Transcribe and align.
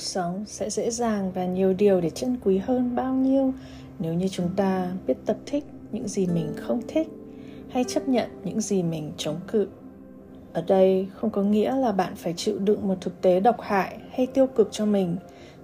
cuộc 0.00 0.06
sống 0.06 0.44
sẽ 0.46 0.70
dễ 0.70 0.90
dàng 0.90 1.32
và 1.32 1.46
nhiều 1.46 1.74
điều 1.74 2.00
để 2.00 2.10
trân 2.10 2.36
quý 2.44 2.58
hơn 2.58 2.96
bao 2.96 3.14
nhiêu 3.14 3.54
nếu 3.98 4.14
như 4.14 4.28
chúng 4.28 4.50
ta 4.56 4.92
biết 5.06 5.14
tập 5.26 5.36
thích 5.46 5.64
những 5.92 6.08
gì 6.08 6.26
mình 6.26 6.52
không 6.56 6.82
thích 6.88 7.08
hay 7.70 7.84
chấp 7.88 8.08
nhận 8.08 8.30
những 8.44 8.60
gì 8.60 8.82
mình 8.82 9.12
chống 9.16 9.40
cự. 9.48 9.68
Ở 10.52 10.62
đây 10.62 11.08
không 11.14 11.30
có 11.30 11.42
nghĩa 11.42 11.76
là 11.76 11.92
bạn 11.92 12.16
phải 12.16 12.34
chịu 12.36 12.58
đựng 12.58 12.88
một 12.88 12.94
thực 13.00 13.20
tế 13.20 13.40
độc 13.40 13.60
hại 13.60 13.98
hay 14.10 14.26
tiêu 14.26 14.46
cực 14.46 14.68
cho 14.72 14.86
mình, 14.86 15.16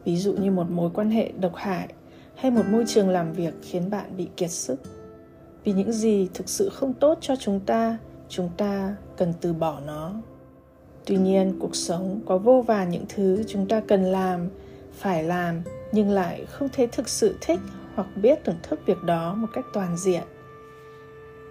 ví 0.05 0.17
dụ 0.17 0.33
như 0.33 0.51
một 0.51 0.71
mối 0.71 0.91
quan 0.95 1.11
hệ 1.11 1.33
độc 1.41 1.55
hại 1.55 1.89
hay 2.35 2.51
một 2.51 2.65
môi 2.71 2.85
trường 2.87 3.09
làm 3.09 3.33
việc 3.33 3.55
khiến 3.63 3.91
bạn 3.91 4.17
bị 4.17 4.29
kiệt 4.37 4.51
sức. 4.51 4.81
Vì 5.65 5.73
những 5.73 5.93
gì 5.93 6.29
thực 6.35 6.49
sự 6.49 6.69
không 6.73 6.95
tốt 6.95 7.19
cho 7.21 7.37
chúng 7.37 7.61
ta 7.61 7.99
chúng 8.29 8.51
ta 8.57 8.97
cần 9.17 9.33
từ 9.41 9.53
bỏ 9.53 9.81
nó 9.87 10.15
tuy 11.07 11.17
nhiên, 11.17 11.57
cuộc 11.59 11.77
sống 11.77 12.21
có 12.27 12.39
vô 12.39 12.63
vàn 12.67 12.91
những 12.91 13.05
thứ 13.09 13.45
chúng 13.47 13.69
ta 13.69 13.81
cần 13.81 14.05
làm, 14.05 14.49
phải 14.93 15.23
làm, 15.23 15.63
nhưng 15.93 16.11
lại 16.11 16.45
không 16.49 16.69
thể 16.73 16.87
thực 16.87 17.09
sự 17.09 17.37
thích 17.41 17.61
hoặc 17.95 18.07
biết 18.17 18.45
thưởng 18.45 18.59
thức 18.63 18.81
việc 18.87 19.03
đó 19.03 19.35
một 19.35 19.47
cách 19.53 19.65
toàn 19.73 19.97
diện. 19.97 20.23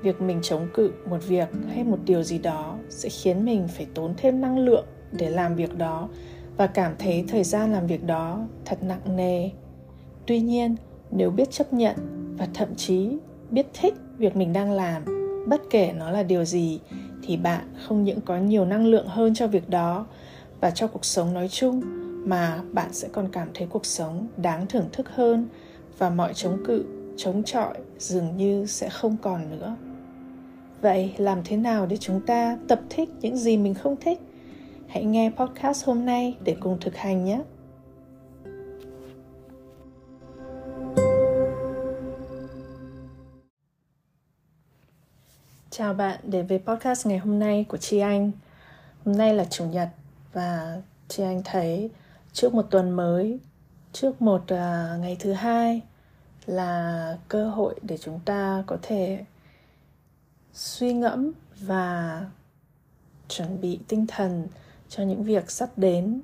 Việc 0.02 0.22
mình 0.22 0.40
chống 0.42 0.68
cự 0.74 0.92
một 1.10 1.18
việc 1.28 1.50
hay 1.70 1.84
một 1.84 1.98
điều 2.06 2.24
gì 2.24 2.38
đó 2.38 2.78
sẽ 2.90 3.10
khiến 3.10 3.46
mình 3.46 3.68
phải 3.68 3.88
tốn 3.94 4.14
thêm 4.18 4.42
năng 4.42 4.58
lượng 4.58 4.86
để 5.12 5.30
làm 5.30 5.56
việc 5.56 5.78
đó 5.78 6.10
và 6.58 6.68
cảm 6.68 6.96
thấy 7.00 7.26
thời 7.28 7.44
gian 7.44 7.72
làm 7.72 7.88
việc 7.88 8.04
đó 8.04 8.48
thật 8.66 8.84
nặng 8.84 9.16
nề. 9.16 9.50
Tuy 10.26 10.40
nhiên, 10.40 10.76
nếu 11.12 11.30
biết 11.30 11.52
chấp 11.52 11.74
nhận 11.74 11.96
và 12.38 12.48
thậm 12.54 12.76
chí 12.76 13.18
biết 13.50 13.66
thích 13.74 13.94
việc 14.18 14.36
mình 14.36 14.54
đang 14.54 14.72
làm 14.72 15.15
bất 15.46 15.62
kể 15.70 15.94
nó 15.98 16.12
là 16.12 16.24
điều 16.24 16.46
gì, 16.46 16.80
thì 17.24 17.38
bạn 17.38 17.74
không 17.88 18.04
những 18.04 18.22
có 18.22 18.38
nhiều 18.38 18.66
năng 18.66 18.86
lượng 18.86 19.08
hơn 19.08 19.34
cho 19.34 19.48
việc 19.48 19.70
đó 19.70 20.06
và 20.62 20.72
cho 20.72 20.88
cuộc 20.88 21.06
sống 21.06 21.34
nói 21.34 21.48
chung, 21.50 21.82
mà 22.26 22.62
bạn 22.72 22.94
sẽ 22.94 23.08
còn 23.12 23.30
cảm 23.32 23.48
thấy 23.54 23.68
cuộc 23.70 23.86
sống 23.86 24.28
đáng 24.38 24.68
thưởng 24.68 24.90
thức 24.92 25.10
hơn 25.10 25.48
và 25.98 26.10
mọi 26.10 26.34
chống 26.34 26.58
cự, 26.66 26.86
chống 27.18 27.44
chọi 27.44 27.74
dường 27.98 28.38
như 28.38 28.66
sẽ 28.66 28.90
không 28.90 29.18
còn 29.22 29.60
nữa. 29.60 29.76
Vậy 30.82 31.14
làm 31.18 31.42
thế 31.46 31.58
nào 31.58 31.86
để 31.86 31.98
chúng 31.98 32.22
ta 32.22 32.58
tập 32.68 32.82
thích 32.90 33.10
những 33.22 33.38
gì 33.38 33.58
mình 33.58 33.74
không 33.74 33.96
thích? 34.02 34.20
Hãy 34.88 35.04
nghe 35.04 35.32
podcast 35.38 35.86
hôm 35.86 36.06
nay 36.06 36.38
để 36.44 36.56
cùng 36.60 36.78
thực 36.82 36.96
hành 36.96 37.26
nhé! 37.26 37.42
Chào 45.78 45.94
bạn 45.94 46.20
đến 46.24 46.48
với 46.48 46.60
podcast 46.60 47.08
ngày 47.08 47.18
hôm 47.18 47.40
nay 47.40 47.66
của 47.70 47.78
Chi 47.78 48.00
Anh. 48.00 48.32
Hôm 49.06 49.18
nay 49.18 49.34
là 49.34 49.46
chủ 49.46 49.66
nhật 49.66 49.90
và 50.34 50.82
Chi 51.08 51.24
Anh 51.24 51.42
thấy 51.46 51.90
trước 52.34 52.54
một 52.54 52.68
tuần 52.72 52.92
mới, 52.92 53.40
trước 53.94 54.22
một 54.22 54.42
uh, 54.44 54.50
ngày 55.00 55.18
thứ 55.20 55.34
hai 55.34 55.82
là 56.46 57.18
cơ 57.28 57.50
hội 57.50 57.76
để 57.82 57.98
chúng 57.98 58.20
ta 58.26 58.64
có 58.68 58.78
thể 58.82 59.26
suy 60.54 60.94
ngẫm 60.94 61.32
và 61.60 62.22
chuẩn 63.28 63.62
bị 63.62 63.80
tinh 63.88 64.06
thần 64.08 64.48
cho 64.90 65.04
những 65.04 65.24
việc 65.24 65.52
sắp 65.52 65.70
đến. 65.78 66.22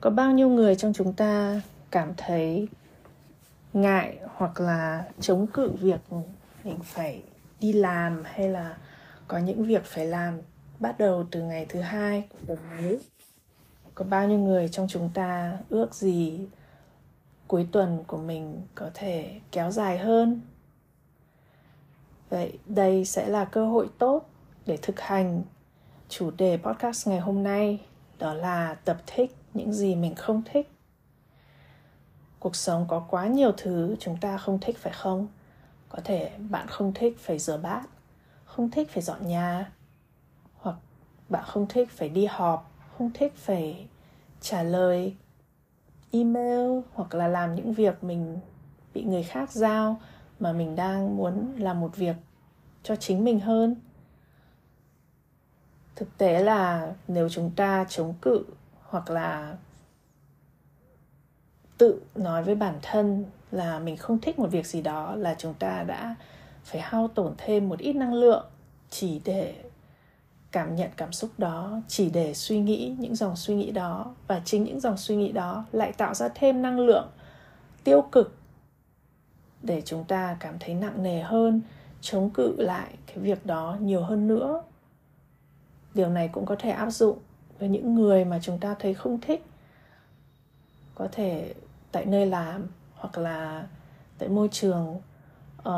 Có 0.00 0.10
bao 0.10 0.32
nhiêu 0.32 0.48
người 0.48 0.76
trong 0.76 0.92
chúng 0.92 1.12
ta 1.12 1.60
cảm 1.90 2.12
thấy 2.16 2.68
ngại 3.72 4.18
hoặc 4.34 4.60
là 4.60 5.04
chống 5.20 5.46
cự 5.46 5.70
việc 5.70 6.00
mình 6.64 6.78
phải 6.82 7.22
đi 7.60 7.72
làm 7.72 8.22
hay 8.24 8.48
là 8.48 8.76
có 9.28 9.38
những 9.38 9.64
việc 9.64 9.84
phải 9.84 10.06
làm 10.06 10.40
bắt 10.78 10.98
đầu 10.98 11.24
từ 11.30 11.42
ngày 11.42 11.66
thứ 11.68 11.80
hai 11.80 12.28
của 12.30 12.38
tuần 12.46 12.58
mới? 12.70 12.98
Có 13.94 14.04
bao 14.04 14.28
nhiêu 14.28 14.38
người 14.38 14.68
trong 14.68 14.88
chúng 14.88 15.10
ta 15.14 15.58
ước 15.68 15.94
gì 15.94 16.48
cuối 17.46 17.68
tuần 17.72 18.04
của 18.06 18.18
mình 18.18 18.62
có 18.74 18.90
thể 18.94 19.40
kéo 19.52 19.70
dài 19.70 19.98
hơn? 19.98 20.40
Vậy 22.30 22.58
đây 22.66 23.04
sẽ 23.04 23.28
là 23.28 23.44
cơ 23.44 23.66
hội 23.66 23.88
tốt 23.98 24.30
để 24.66 24.78
thực 24.82 25.00
hành 25.00 25.42
chủ 26.08 26.30
đề 26.30 26.58
podcast 26.62 27.08
ngày 27.08 27.20
hôm 27.20 27.42
nay, 27.42 27.80
đó 28.18 28.34
là 28.34 28.74
tập 28.74 28.96
thích 29.06 29.36
những 29.54 29.72
gì 29.72 29.94
mình 29.94 30.14
không 30.14 30.42
thích. 30.52 30.70
Cuộc 32.38 32.56
sống 32.56 32.86
có 32.88 33.06
quá 33.10 33.26
nhiều 33.26 33.52
thứ 33.56 33.96
chúng 34.00 34.16
ta 34.20 34.38
không 34.38 34.58
thích 34.60 34.78
phải 34.78 34.92
không? 34.92 35.26
Có 35.88 35.98
thể 36.04 36.30
bạn 36.50 36.66
không 36.68 36.92
thích 36.94 37.16
phải 37.18 37.38
rửa 37.38 37.58
bát, 37.58 37.82
không 38.44 38.70
thích 38.70 38.90
phải 38.90 39.02
dọn 39.02 39.28
nhà, 39.28 39.72
hoặc 40.54 40.76
bạn 41.28 41.44
không 41.46 41.66
thích 41.68 41.90
phải 41.90 42.08
đi 42.08 42.26
họp, 42.26 42.70
không 42.98 43.10
thích 43.14 43.32
phải 43.36 43.88
trả 44.40 44.62
lời 44.62 45.16
email 46.10 46.80
hoặc 46.94 47.14
là 47.14 47.28
làm 47.28 47.54
những 47.54 47.72
việc 47.72 48.04
mình 48.04 48.38
bị 48.94 49.04
người 49.04 49.22
khác 49.22 49.50
giao 49.52 50.00
mà 50.40 50.52
mình 50.52 50.76
đang 50.76 51.16
muốn 51.16 51.54
làm 51.58 51.80
một 51.80 51.96
việc 51.96 52.16
cho 52.82 52.96
chính 52.96 53.24
mình 53.24 53.40
hơn. 53.40 53.76
Thực 55.96 56.18
tế 56.18 56.42
là 56.42 56.92
nếu 57.08 57.28
chúng 57.28 57.50
ta 57.56 57.84
chống 57.88 58.14
cự 58.22 58.44
hoặc 58.82 59.10
là 59.10 59.56
tự 61.78 62.02
nói 62.14 62.42
với 62.42 62.54
bản 62.54 62.78
thân 62.82 63.24
là 63.50 63.78
mình 63.78 63.96
không 63.96 64.20
thích 64.20 64.38
một 64.38 64.46
việc 64.50 64.66
gì 64.66 64.82
đó 64.82 65.14
là 65.14 65.34
chúng 65.38 65.54
ta 65.54 65.82
đã 65.82 66.14
phải 66.64 66.80
hao 66.80 67.08
tổn 67.08 67.34
thêm 67.38 67.68
một 67.68 67.78
ít 67.78 67.92
năng 67.92 68.14
lượng 68.14 68.44
chỉ 68.90 69.20
để 69.24 69.54
cảm 70.52 70.76
nhận 70.76 70.90
cảm 70.96 71.12
xúc 71.12 71.30
đó, 71.38 71.80
chỉ 71.88 72.10
để 72.10 72.34
suy 72.34 72.60
nghĩ 72.60 72.94
những 72.98 73.16
dòng 73.16 73.36
suy 73.36 73.54
nghĩ 73.54 73.70
đó 73.70 74.14
và 74.26 74.42
chính 74.44 74.64
những 74.64 74.80
dòng 74.80 74.96
suy 74.96 75.16
nghĩ 75.16 75.32
đó 75.32 75.64
lại 75.72 75.92
tạo 75.92 76.14
ra 76.14 76.28
thêm 76.34 76.62
năng 76.62 76.80
lượng 76.80 77.08
tiêu 77.84 78.02
cực 78.12 78.38
để 79.62 79.82
chúng 79.84 80.04
ta 80.04 80.36
cảm 80.40 80.54
thấy 80.60 80.74
nặng 80.74 81.02
nề 81.02 81.22
hơn, 81.22 81.60
chống 82.00 82.30
cự 82.30 82.54
lại 82.58 82.94
cái 83.06 83.18
việc 83.18 83.46
đó 83.46 83.76
nhiều 83.80 84.02
hơn 84.02 84.28
nữa. 84.28 84.62
Điều 85.94 86.08
này 86.08 86.28
cũng 86.28 86.46
có 86.46 86.56
thể 86.58 86.70
áp 86.70 86.90
dụng 86.90 87.18
với 87.58 87.68
những 87.68 87.94
người 87.94 88.24
mà 88.24 88.38
chúng 88.42 88.58
ta 88.58 88.74
thấy 88.78 88.94
không 88.94 89.20
thích. 89.20 89.44
Có 90.94 91.08
thể 91.12 91.54
tại 91.92 92.06
nơi 92.06 92.26
làm 92.26 92.66
hoặc 92.96 93.18
là 93.18 93.66
tại 94.18 94.28
môi 94.28 94.48
trường 94.52 95.00
uh, 95.68 95.74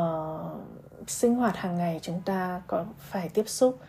sinh 1.07 1.35
hoạt 1.35 1.55
hàng 1.55 1.77
ngày 1.77 1.99
chúng 2.01 2.21
ta 2.21 2.61
có 2.67 2.85
phải 2.97 3.29
tiếp 3.29 3.49
xúc 3.49 3.79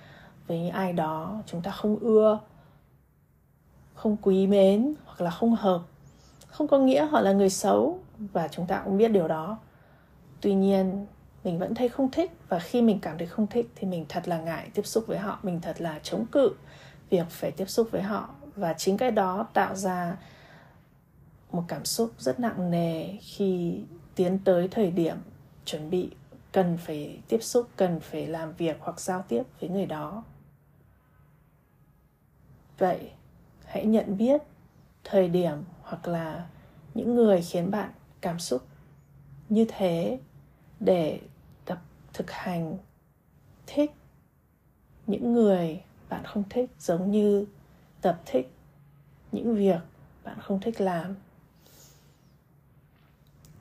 với 0.46 0.68
ai 0.68 0.92
đó 0.92 1.42
chúng 1.46 1.62
ta 1.62 1.70
không 1.70 1.98
ưa 1.98 2.38
không 3.94 4.16
quý 4.22 4.46
mến 4.46 4.94
hoặc 5.04 5.20
là 5.20 5.30
không 5.30 5.54
hợp 5.54 5.80
không 6.60 6.68
có 6.68 6.78
nghĩa 6.78 7.06
họ 7.06 7.20
là 7.20 7.32
người 7.32 7.50
xấu 7.50 7.98
và 8.32 8.48
chúng 8.48 8.66
ta 8.66 8.82
cũng 8.84 8.98
biết 8.98 9.08
điều 9.08 9.28
đó. 9.28 9.58
Tuy 10.40 10.54
nhiên 10.54 11.06
mình 11.44 11.58
vẫn 11.58 11.74
thấy 11.74 11.88
không 11.88 12.10
thích 12.10 12.32
và 12.48 12.58
khi 12.58 12.82
mình 12.82 12.98
cảm 13.02 13.18
thấy 13.18 13.26
không 13.26 13.46
thích 13.46 13.70
thì 13.76 13.86
mình 13.86 14.06
thật 14.08 14.28
là 14.28 14.40
ngại 14.40 14.70
tiếp 14.74 14.86
xúc 14.86 15.04
với 15.06 15.18
họ 15.18 15.38
mình 15.42 15.60
thật 15.60 15.80
là 15.80 16.00
chống 16.02 16.26
cự 16.26 16.50
việc 17.10 17.26
phải 17.28 17.50
tiếp 17.50 17.68
xúc 17.68 17.88
với 17.90 18.02
họ. 18.02 18.28
Và 18.56 18.72
chính 18.72 18.96
cái 18.96 19.10
đó 19.10 19.46
tạo 19.52 19.74
ra 19.74 20.16
một 21.52 21.64
cảm 21.68 21.84
xúc 21.84 22.12
rất 22.18 22.40
nặng 22.40 22.70
nề 22.70 23.16
khi 23.20 23.80
tiến 24.14 24.38
tới 24.44 24.68
thời 24.68 24.90
điểm 24.90 25.16
chuẩn 25.64 25.90
bị 25.90 26.10
cần 26.52 26.78
phải 26.78 27.20
tiếp 27.28 27.42
xúc, 27.42 27.68
cần 27.76 28.00
phải 28.00 28.26
làm 28.26 28.52
việc 28.52 28.76
hoặc 28.80 29.00
giao 29.00 29.24
tiếp 29.28 29.42
với 29.60 29.70
người 29.70 29.86
đó. 29.86 30.24
Vậy, 32.78 33.10
hãy 33.64 33.86
nhận 33.86 34.16
biết 34.16 34.42
thời 35.04 35.28
điểm 35.28 35.64
hoặc 35.82 36.08
là 36.08 36.48
những 36.94 37.14
người 37.14 37.42
khiến 37.42 37.70
bạn 37.70 37.90
cảm 38.20 38.38
xúc 38.38 38.62
như 39.48 39.66
thế 39.68 40.20
để 40.80 41.20
tập 41.64 41.78
thực 42.12 42.30
hành. 42.30 42.78
Thích 43.66 43.90
những 45.06 45.32
người 45.32 45.82
bạn 46.08 46.24
không 46.24 46.44
thích 46.50 46.70
giống 46.78 47.10
như 47.10 47.46
tập 48.00 48.20
thích 48.26 48.52
những 49.32 49.54
việc 49.54 49.80
bạn 50.24 50.38
không 50.40 50.60
thích 50.60 50.80
làm 50.80 51.14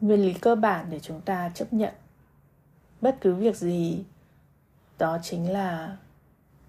nguyên 0.01 0.21
lý 0.21 0.33
cơ 0.33 0.55
bản 0.55 0.85
để 0.89 0.99
chúng 0.99 1.21
ta 1.21 1.51
chấp 1.53 1.73
nhận 1.73 1.93
bất 3.01 3.17
cứ 3.21 3.35
việc 3.35 3.55
gì 3.55 4.03
đó 4.97 5.17
chính 5.21 5.51
là 5.51 5.97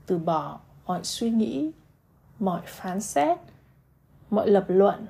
từ 0.06 0.18
bỏ 0.18 0.60
mọi 0.86 1.04
suy 1.04 1.30
nghĩ 1.30 1.70
mọi 2.38 2.60
phán 2.66 3.00
xét 3.00 3.38
mọi 4.30 4.50
lập 4.50 4.64
luận 4.68 5.06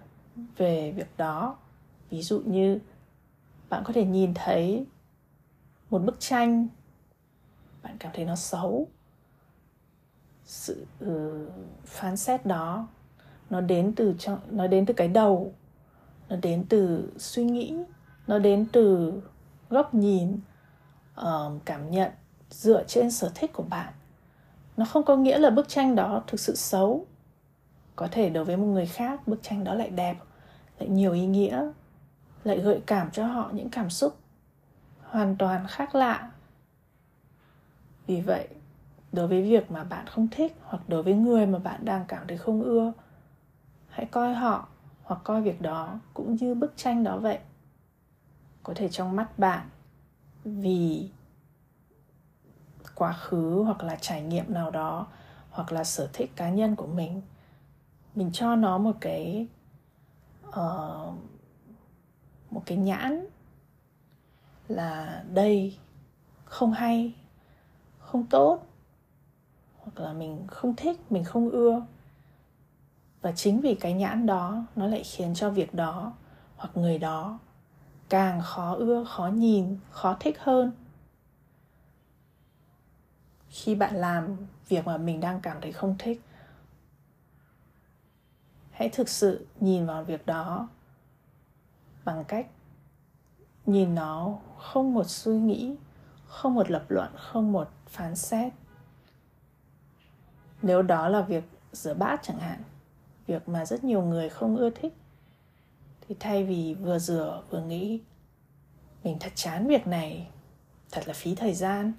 về 0.56 0.92
việc 0.92 1.16
đó. 1.16 1.56
Ví 2.10 2.22
dụ 2.22 2.42
như 2.46 2.78
bạn 3.68 3.82
có 3.84 3.92
thể 3.92 4.04
nhìn 4.04 4.34
thấy 4.34 4.86
một 5.90 5.98
bức 5.98 6.20
tranh 6.20 6.68
bạn 7.82 7.96
cảm 7.98 8.12
thấy 8.14 8.24
nó 8.24 8.36
xấu. 8.36 8.88
Sự 10.44 10.86
uh, 11.04 11.10
phán 11.84 12.16
xét 12.16 12.46
đó 12.46 12.88
nó 13.50 13.60
đến 13.60 13.92
từ 13.96 14.14
nó 14.50 14.66
đến 14.66 14.86
từ 14.86 14.94
cái 14.94 15.08
đầu 15.08 15.52
nó 16.28 16.36
đến 16.36 16.66
từ 16.68 17.12
suy 17.18 17.44
nghĩ 17.44 17.76
nó 18.30 18.38
đến 18.38 18.66
từ 18.72 19.12
góc 19.70 19.94
nhìn 19.94 20.40
uh, 21.20 21.26
cảm 21.64 21.90
nhận 21.90 22.12
dựa 22.50 22.84
trên 22.86 23.10
sở 23.10 23.30
thích 23.34 23.52
của 23.52 23.62
bạn. 23.62 23.92
Nó 24.76 24.84
không 24.84 25.04
có 25.04 25.16
nghĩa 25.16 25.38
là 25.38 25.50
bức 25.50 25.68
tranh 25.68 25.94
đó 25.94 26.22
thực 26.26 26.40
sự 26.40 26.54
xấu. 26.54 27.06
Có 27.96 28.08
thể 28.10 28.30
đối 28.30 28.44
với 28.44 28.56
một 28.56 28.66
người 28.66 28.86
khác 28.86 29.28
bức 29.28 29.42
tranh 29.42 29.64
đó 29.64 29.74
lại 29.74 29.90
đẹp 29.90 30.16
lại 30.78 30.88
nhiều 30.88 31.12
ý 31.12 31.26
nghĩa 31.26 31.70
lại 32.44 32.58
gợi 32.58 32.80
cảm 32.86 33.10
cho 33.10 33.26
họ 33.26 33.50
những 33.52 33.70
cảm 33.70 33.90
xúc 33.90 34.16
hoàn 35.04 35.36
toàn 35.36 35.66
khác 35.68 35.94
lạ. 35.94 36.30
Vì 38.06 38.20
vậy 38.20 38.48
đối 39.12 39.28
với 39.28 39.42
việc 39.42 39.70
mà 39.70 39.84
bạn 39.84 40.06
không 40.06 40.28
thích 40.28 40.56
hoặc 40.62 40.82
đối 40.88 41.02
với 41.02 41.14
người 41.14 41.46
mà 41.46 41.58
bạn 41.58 41.84
đang 41.84 42.04
cảm 42.08 42.26
thấy 42.26 42.38
không 42.38 42.62
ưa 42.62 42.92
hãy 43.88 44.06
coi 44.06 44.34
họ 44.34 44.68
hoặc 45.02 45.20
coi 45.24 45.42
việc 45.42 45.62
đó 45.62 45.98
cũng 46.14 46.34
như 46.34 46.54
bức 46.54 46.72
tranh 46.76 47.04
đó 47.04 47.16
vậy 47.16 47.38
có 48.62 48.72
thể 48.76 48.88
trong 48.88 49.16
mắt 49.16 49.38
bạn 49.38 49.68
vì 50.44 51.10
quá 52.94 53.12
khứ 53.12 53.62
hoặc 53.62 53.82
là 53.82 53.96
trải 54.00 54.22
nghiệm 54.22 54.54
nào 54.54 54.70
đó 54.70 55.06
hoặc 55.50 55.72
là 55.72 55.84
sở 55.84 56.08
thích 56.12 56.30
cá 56.36 56.50
nhân 56.50 56.76
của 56.76 56.86
mình 56.86 57.22
mình 58.14 58.30
cho 58.32 58.56
nó 58.56 58.78
một 58.78 58.96
cái 59.00 59.46
uh, 60.48 61.14
một 62.50 62.62
cái 62.66 62.78
nhãn 62.78 63.26
là 64.68 65.24
đây 65.32 65.78
không 66.44 66.72
hay 66.72 67.14
không 67.98 68.26
tốt 68.26 68.66
hoặc 69.78 70.04
là 70.04 70.12
mình 70.12 70.46
không 70.46 70.76
thích 70.76 71.12
mình 71.12 71.24
không 71.24 71.50
ưa. 71.50 71.86
Và 73.22 73.32
chính 73.32 73.60
vì 73.60 73.74
cái 73.74 73.92
nhãn 73.92 74.26
đó 74.26 74.64
nó 74.76 74.86
lại 74.86 75.02
khiến 75.04 75.34
cho 75.34 75.50
việc 75.50 75.74
đó 75.74 76.12
hoặc 76.56 76.76
người 76.76 76.98
đó 76.98 77.38
càng 78.10 78.40
khó 78.42 78.74
ưa, 78.74 79.04
khó 79.04 79.26
nhìn, 79.26 79.78
khó 79.90 80.16
thích 80.20 80.36
hơn. 80.40 80.72
Khi 83.48 83.74
bạn 83.74 83.94
làm 83.94 84.36
việc 84.68 84.86
mà 84.86 84.96
mình 84.96 85.20
đang 85.20 85.40
cảm 85.40 85.60
thấy 85.60 85.72
không 85.72 85.96
thích, 85.98 86.20
hãy 88.70 88.88
thực 88.88 89.08
sự 89.08 89.46
nhìn 89.60 89.86
vào 89.86 90.04
việc 90.04 90.26
đó 90.26 90.68
bằng 92.04 92.24
cách 92.24 92.46
nhìn 93.66 93.94
nó 93.94 94.38
không 94.58 94.94
một 94.94 95.04
suy 95.06 95.38
nghĩ, 95.38 95.76
không 96.26 96.54
một 96.54 96.70
lập 96.70 96.84
luận, 96.88 97.12
không 97.16 97.52
một 97.52 97.70
phán 97.86 98.16
xét. 98.16 98.52
Nếu 100.62 100.82
đó 100.82 101.08
là 101.08 101.22
việc 101.22 101.44
rửa 101.72 101.94
bát 101.94 102.20
chẳng 102.22 102.38
hạn, 102.38 102.62
việc 103.26 103.48
mà 103.48 103.66
rất 103.66 103.84
nhiều 103.84 104.02
người 104.02 104.28
không 104.28 104.56
ưa 104.56 104.70
thích 104.70 104.99
thì 106.10 106.16
thay 106.20 106.44
vì 106.44 106.74
vừa 106.74 106.98
rửa 106.98 107.42
vừa 107.50 107.62
nghĩ, 107.62 108.00
mình 109.04 109.16
thật 109.20 109.32
chán 109.34 109.66
việc 109.66 109.86
này, 109.86 110.30
thật 110.90 111.02
là 111.06 111.12
phí 111.12 111.34
thời 111.34 111.54
gian, 111.54 111.92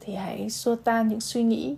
thì 0.00 0.14
hãy 0.14 0.50
xua 0.50 0.76
tan 0.76 1.08
những 1.08 1.20
suy 1.20 1.42
nghĩ 1.42 1.76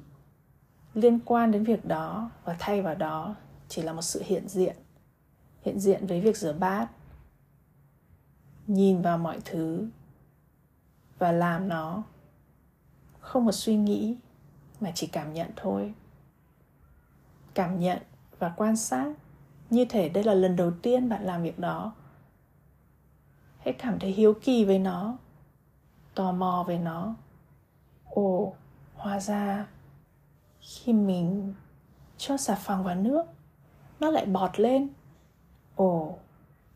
liên 0.95 1.21
quan 1.25 1.53
đến 1.53 1.65
việc 1.65 1.85
đó 1.85 2.31
và 2.45 2.57
thay 2.59 2.83
vào 2.83 2.95
đó 2.95 3.35
chỉ 3.69 3.83
là 3.83 3.93
một 3.93 4.03
sự 4.03 4.23
hiện 4.25 4.49
diện 4.49 4.77
hiện 5.63 5.81
diện 5.81 6.07
với 6.07 6.21
việc 6.21 6.37
rửa 6.37 6.53
bát, 6.53 6.89
nhìn 8.67 9.03
vào 9.03 9.19
mọi 9.19 9.39
thứ 9.45 9.89
và 11.19 11.33
làm 11.33 11.69
nó. 11.69 12.03
Không 13.21 13.45
một 13.45 13.53
suy 13.53 13.77
nghĩ, 13.77 14.17
mà 14.81 14.93
chỉ 14.95 15.07
cảm 15.07 15.33
nhận 15.33 15.51
thôi. 15.57 15.95
Cảm 17.55 17.81
nhận 17.81 17.99
và 18.39 18.55
quan 18.57 18.77
sát 18.77 19.13
như 19.73 19.85
thể 19.85 20.09
đây 20.09 20.25
là 20.25 20.35
lần 20.35 20.57
đầu 20.57 20.73
tiên 20.83 21.09
bạn 21.09 21.25
làm 21.25 21.43
việc 21.43 21.59
đó. 21.59 21.93
Hãy 23.59 23.75
cảm 23.79 23.99
thấy 23.99 24.11
hiếu 24.11 24.35
kỳ 24.43 24.65
với 24.65 24.79
nó, 24.79 25.17
tò 26.15 26.33
mò 26.33 26.65
về 26.69 26.79
nó. 26.79 27.15
Ồ, 28.05 28.55
hóa 28.95 29.21
ra 29.21 29.67
khi 30.61 30.93
mình 30.93 31.55
cho 32.17 32.37
xà 32.37 32.55
phòng 32.55 32.85
vào 32.85 32.95
nước, 32.95 33.27
nó 34.01 34.11
lại 34.11 34.27
bọt 34.27 34.61
lên. 34.61 34.89
Ồ, 35.77 36.19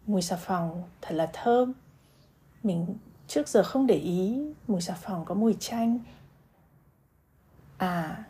mùi 0.06 0.22
xà 0.22 0.36
phòng 0.36 0.82
thật 1.02 1.14
là 1.14 1.30
thơm. 1.32 1.72
Mình 2.62 2.96
trước 3.26 3.48
giờ 3.48 3.62
không 3.62 3.86
để 3.86 3.94
ý 3.94 4.44
mùi 4.68 4.80
xà 4.80 4.94
phòng 4.94 5.24
có 5.24 5.34
mùi 5.34 5.56
chanh. 5.60 5.98
À 7.76 8.24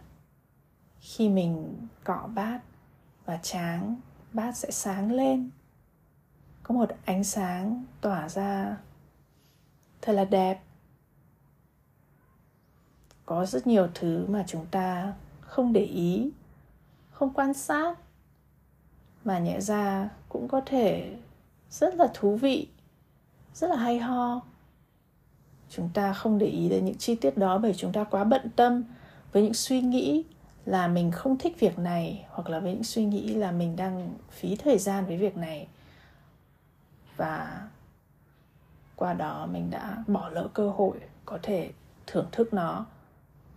khi 1.01 1.29
mình 1.29 1.87
cọ 2.05 2.29
bát 2.35 2.61
và 3.25 3.37
tráng 3.37 3.97
bát 4.37 4.57
sẽ 4.57 4.71
sáng 4.71 5.13
lên. 5.13 5.51
Có 6.63 6.75
một 6.75 6.91
ánh 7.05 7.25
sáng 7.25 7.85
tỏa 8.01 8.29
ra. 8.29 8.77
Thật 10.03 10.13
là 10.13 10.25
đẹp. 10.25 10.63
Có 13.27 13.47
rất 13.47 13.67
nhiều 13.67 13.89
thứ 13.95 14.27
mà 14.29 14.45
chúng 14.47 14.67
ta 14.67 15.15
không 15.41 15.73
để 15.73 15.85
ý, 15.85 16.31
không 17.11 17.33
quan 17.35 17.55
sát. 17.55 17.95
Mà 19.25 19.39
nhẹ 19.39 19.61
ra 19.61 20.11
cũng 20.29 20.49
có 20.49 20.61
thể 20.67 21.17
rất 21.71 21.95
là 21.95 22.09
thú 22.15 22.37
vị, 22.37 22.69
rất 23.55 23.71
là 23.71 23.77
hay 23.77 23.99
ho. 23.99 24.41
Chúng 25.71 25.91
ta 25.95 26.13
không 26.13 26.39
để 26.39 26.47
ý 26.47 26.69
đến 26.69 26.85
những 26.85 26.99
chi 26.99 27.15
tiết 27.15 27.39
đó 27.39 27.59
bởi 27.59 27.75
chúng 27.75 27.93
ta 27.93 28.05
quá 28.05 28.25
bận 28.25 28.51
tâm 28.57 28.85
với 29.33 29.43
những 29.43 29.55
suy 29.55 29.81
nghĩ 29.81 30.25
là 30.67 30.89
mình 30.89 31.11
không 31.11 31.39
thích 31.39 31.61
việc 31.61 31.79
này, 31.79 32.27
hoặc 32.31 32.49
là 32.49 32.61
với 32.61 32.73
những 32.73 32.85
suy 32.85 33.05
nghĩ 33.05 33.35
là 33.35 33.53
mình 33.53 33.77
đang 33.77 34.15
phí 34.31 34.57
thời 34.57 34.79
gian 34.79 35.07
với 35.07 35.17
việc 35.17 35.37
này. 35.37 35.69
Và 37.17 37.69
qua 38.97 39.13
đó 39.13 39.47
mình 39.47 39.71
đã 39.71 40.05
bỏ 40.07 40.29
lỡ 40.29 40.49
cơ 40.55 40.71
hội 40.71 41.01
có 41.25 41.39
thể 41.43 41.73
thưởng 42.07 42.27
thức 42.33 42.55
nó, 42.55 42.87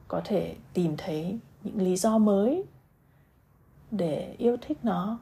có 0.07 0.21
thể 0.25 0.55
tìm 0.73 0.95
thấy 0.97 1.39
những 1.63 1.81
lý 1.81 1.95
do 1.95 2.17
mới 2.17 2.63
để 3.91 4.35
yêu 4.37 4.57
thích 4.61 4.77
nó. 4.83 5.19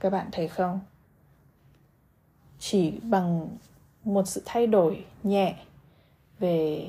Các 0.00 0.10
bạn 0.10 0.28
thấy 0.32 0.48
không? 0.48 0.80
Chỉ 2.58 2.90
bằng 2.90 3.48
một 4.04 4.28
sự 4.28 4.42
thay 4.44 4.66
đổi 4.66 5.04
nhẹ 5.22 5.56
về 6.38 6.88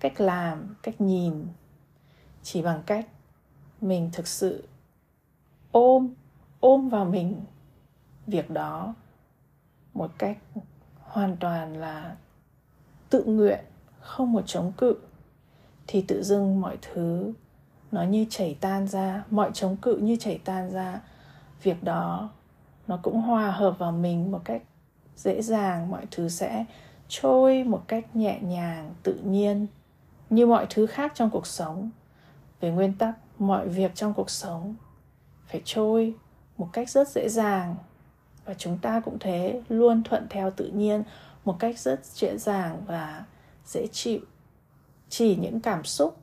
cách 0.00 0.20
làm, 0.20 0.76
cách 0.82 1.00
nhìn, 1.00 1.46
chỉ 2.42 2.62
bằng 2.62 2.82
cách 2.86 3.08
mình 3.80 4.10
thực 4.12 4.26
sự 4.26 4.68
ôm 5.72 6.14
ôm 6.60 6.88
vào 6.88 7.04
mình 7.04 7.40
việc 8.26 8.50
đó 8.50 8.94
một 9.94 10.10
cách 10.18 10.38
hoàn 11.00 11.36
toàn 11.36 11.76
là 11.76 12.16
tự 13.10 13.24
nguyện, 13.24 13.64
không 14.00 14.32
một 14.32 14.42
chống 14.46 14.72
cự, 14.76 14.96
thì 15.86 16.04
tự 16.08 16.22
dưng 16.22 16.60
mọi 16.60 16.78
thứ 16.82 17.32
nó 17.92 18.02
như 18.02 18.26
chảy 18.30 18.56
tan 18.60 18.88
ra, 18.88 19.24
mọi 19.30 19.50
chống 19.54 19.76
cự 19.76 19.96
như 19.96 20.16
chảy 20.16 20.40
tan 20.44 20.70
ra, 20.70 21.00
việc 21.62 21.82
đó 21.84 22.30
nó 22.86 22.98
cũng 23.02 23.20
hòa 23.20 23.50
hợp 23.50 23.78
vào 23.78 23.92
mình 23.92 24.32
một 24.32 24.40
cách 24.44 24.62
dễ 25.16 25.42
dàng, 25.42 25.90
mọi 25.90 26.06
thứ 26.10 26.28
sẽ 26.28 26.64
trôi 27.08 27.64
một 27.64 27.82
cách 27.88 28.16
nhẹ 28.16 28.38
nhàng, 28.42 28.94
tự 29.02 29.14
nhiên 29.14 29.66
như 30.30 30.46
mọi 30.46 30.66
thứ 30.70 30.86
khác 30.86 31.12
trong 31.14 31.30
cuộc 31.30 31.46
sống. 31.46 31.90
Về 32.60 32.70
nguyên 32.70 32.92
tắc, 32.92 33.14
mọi 33.38 33.68
việc 33.68 33.94
trong 33.94 34.14
cuộc 34.14 34.30
sống 34.30 34.74
phải 35.46 35.62
trôi 35.64 36.14
một 36.56 36.68
cách 36.72 36.90
rất 36.90 37.08
dễ 37.08 37.28
dàng. 37.28 37.76
Và 38.44 38.54
chúng 38.54 38.78
ta 38.78 39.00
cũng 39.00 39.18
thế, 39.18 39.62
luôn 39.68 40.02
thuận 40.02 40.26
theo 40.30 40.50
tự 40.50 40.68
nhiên 40.68 41.02
một 41.44 41.56
cách 41.58 41.78
rất 41.78 42.04
dễ 42.04 42.38
dàng 42.38 42.82
và 42.86 43.24
dễ 43.64 43.86
chịu. 43.92 44.20
Chỉ 45.08 45.36
những 45.36 45.60
cảm 45.60 45.84
xúc, 45.84 46.16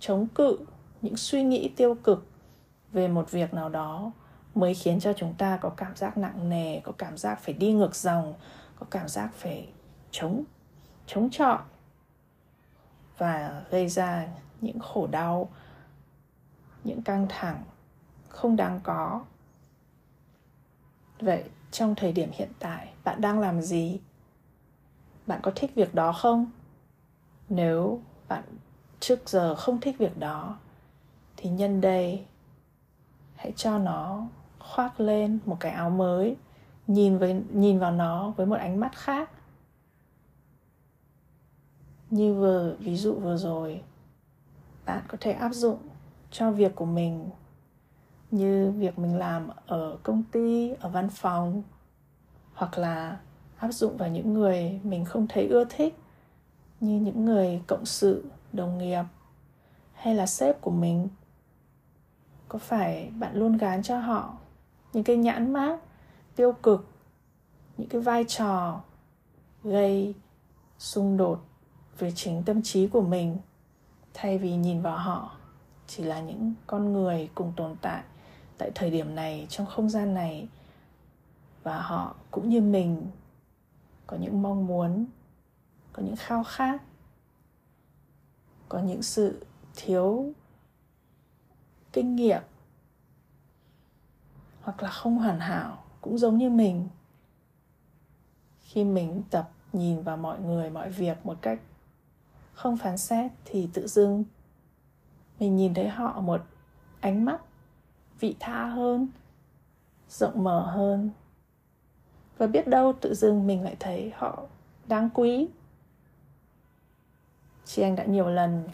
chống 0.00 0.26
cự, 0.26 0.58
những 1.02 1.16
suy 1.16 1.42
nghĩ 1.42 1.68
tiêu 1.76 1.94
cực 1.94 2.26
về 2.92 3.08
một 3.08 3.30
việc 3.30 3.54
nào 3.54 3.68
đó 3.68 4.12
mới 4.54 4.74
khiến 4.74 5.00
cho 5.00 5.12
chúng 5.12 5.34
ta 5.34 5.56
có 5.56 5.68
cảm 5.68 5.96
giác 5.96 6.18
nặng 6.18 6.48
nề, 6.48 6.80
có 6.80 6.92
cảm 6.98 7.16
giác 7.16 7.40
phải 7.40 7.54
đi 7.54 7.72
ngược 7.72 7.94
dòng, 7.94 8.34
có 8.76 8.86
cảm 8.90 9.08
giác 9.08 9.30
phải 9.34 9.68
chống 10.10 10.44
chống 11.06 11.30
chọi 11.30 11.58
và 13.18 13.62
gây 13.70 13.88
ra 13.88 14.26
những 14.60 14.78
khổ 14.78 15.06
đau, 15.06 15.48
những 16.84 17.02
căng 17.02 17.26
thẳng 17.28 17.62
không 18.28 18.56
đáng 18.56 18.80
có. 18.82 19.24
Vậy 21.20 21.44
trong 21.70 21.94
thời 21.94 22.12
điểm 22.12 22.30
hiện 22.32 22.50
tại, 22.58 22.88
bạn 23.04 23.20
đang 23.20 23.38
làm 23.38 23.62
gì? 23.62 24.00
Bạn 25.26 25.40
có 25.42 25.52
thích 25.54 25.70
việc 25.74 25.94
đó 25.94 26.12
không? 26.12 26.50
Nếu 27.48 28.00
bạn 28.28 28.42
trước 29.00 29.28
giờ 29.28 29.54
không 29.54 29.80
thích 29.80 29.98
việc 29.98 30.18
đó, 30.18 30.58
thì 31.36 31.50
nhân 31.50 31.80
đây 31.80 32.24
hãy 33.36 33.52
cho 33.56 33.78
nó 33.78 34.26
khoác 34.58 35.00
lên 35.00 35.38
một 35.46 35.56
cái 35.60 35.72
áo 35.72 35.90
mới, 35.90 36.36
nhìn 36.86 37.18
với, 37.18 37.42
nhìn 37.50 37.78
vào 37.78 37.92
nó 37.92 38.30
với 38.30 38.46
một 38.46 38.58
ánh 38.58 38.80
mắt 38.80 38.92
khác 38.94 39.30
như 42.12 42.34
vừa, 42.34 42.76
ví 42.78 42.96
dụ 42.96 43.14
vừa 43.14 43.36
rồi, 43.36 43.82
bạn 44.84 45.02
có 45.08 45.18
thể 45.20 45.32
áp 45.32 45.52
dụng 45.52 45.78
cho 46.30 46.50
việc 46.50 46.74
của 46.74 46.84
mình 46.84 47.30
như 48.30 48.70
việc 48.70 48.98
mình 48.98 49.16
làm 49.16 49.48
ở 49.66 49.98
công 50.02 50.22
ty, 50.32 50.72
ở 50.80 50.88
văn 50.88 51.08
phòng, 51.10 51.62
hoặc 52.54 52.78
là 52.78 53.20
áp 53.56 53.72
dụng 53.72 53.96
vào 53.96 54.08
những 54.08 54.34
người 54.34 54.80
mình 54.82 55.04
không 55.04 55.26
thấy 55.28 55.48
ưa 55.48 55.64
thích, 55.64 55.98
như 56.80 57.00
những 57.00 57.24
người 57.24 57.62
cộng 57.66 57.84
sự, 57.84 58.24
đồng 58.52 58.78
nghiệp, 58.78 59.04
hay 59.92 60.14
là 60.14 60.26
sếp 60.26 60.60
của 60.60 60.70
mình. 60.70 61.08
Có 62.48 62.58
phải 62.58 63.10
bạn 63.18 63.36
luôn 63.36 63.56
gán 63.56 63.82
cho 63.82 63.98
họ 63.98 64.34
những 64.92 65.04
cái 65.04 65.16
nhãn 65.16 65.52
mát 65.52 65.80
tiêu 66.36 66.52
cực, 66.62 66.86
những 67.76 67.88
cái 67.88 68.00
vai 68.00 68.24
trò 68.28 68.80
gây 69.64 70.14
xung 70.78 71.16
đột 71.16 71.40
về 71.98 72.12
chính 72.14 72.42
tâm 72.46 72.62
trí 72.62 72.86
của 72.86 73.02
mình, 73.02 73.36
thay 74.14 74.38
vì 74.38 74.56
nhìn 74.56 74.82
vào 74.82 74.98
họ, 74.98 75.36
chỉ 75.86 76.02
là 76.02 76.20
những 76.20 76.54
con 76.66 76.92
người 76.92 77.30
cùng 77.34 77.52
tồn 77.56 77.76
tại 77.80 78.02
tại 78.58 78.70
thời 78.74 78.90
điểm 78.90 79.14
này, 79.14 79.46
trong 79.48 79.66
không 79.66 79.90
gian 79.90 80.14
này. 80.14 80.48
Và 81.62 81.80
họ 81.80 82.14
cũng 82.30 82.48
như 82.48 82.60
mình, 82.60 83.06
có 84.06 84.16
những 84.16 84.42
mong 84.42 84.66
muốn, 84.66 85.06
có 85.92 86.02
những 86.02 86.16
khao 86.16 86.44
khát, 86.44 86.82
có 88.68 88.78
những 88.78 89.02
sự 89.02 89.46
thiếu 89.76 90.32
kinh 91.92 92.16
nghiệm, 92.16 92.42
hoặc 94.60 94.82
là 94.82 94.90
không 94.90 95.18
hoàn 95.18 95.40
hảo, 95.40 95.84
cũng 96.00 96.18
giống 96.18 96.38
như 96.38 96.50
mình. 96.50 96.88
Khi 98.60 98.84
mình 98.84 99.22
tập 99.30 99.50
nhìn 99.72 100.02
vào 100.02 100.16
mọi 100.16 100.40
người, 100.40 100.70
mọi 100.70 100.90
việc 100.90 101.26
một 101.26 101.38
cách 101.42 101.60
không 102.62 102.76
phán 102.76 102.98
xét 102.98 103.32
thì 103.44 103.68
tự 103.72 103.86
dưng 103.86 104.24
mình 105.40 105.56
nhìn 105.56 105.74
thấy 105.74 105.88
họ 105.88 106.20
một 106.20 106.40
ánh 107.00 107.24
mắt 107.24 107.40
vị 108.20 108.36
tha 108.40 108.64
hơn 108.64 109.08
rộng 110.08 110.44
mở 110.44 110.60
hơn. 110.60 111.10
Và 112.38 112.46
biết 112.46 112.68
đâu 112.68 112.92
tự 113.00 113.14
dưng 113.14 113.46
mình 113.46 113.64
lại 113.64 113.76
thấy 113.80 114.12
họ 114.16 114.42
đáng 114.88 115.08
quý. 115.14 115.48
Chị 117.64 117.82
anh 117.82 117.96
đã 117.96 118.04
nhiều 118.04 118.28
lần 118.28 118.64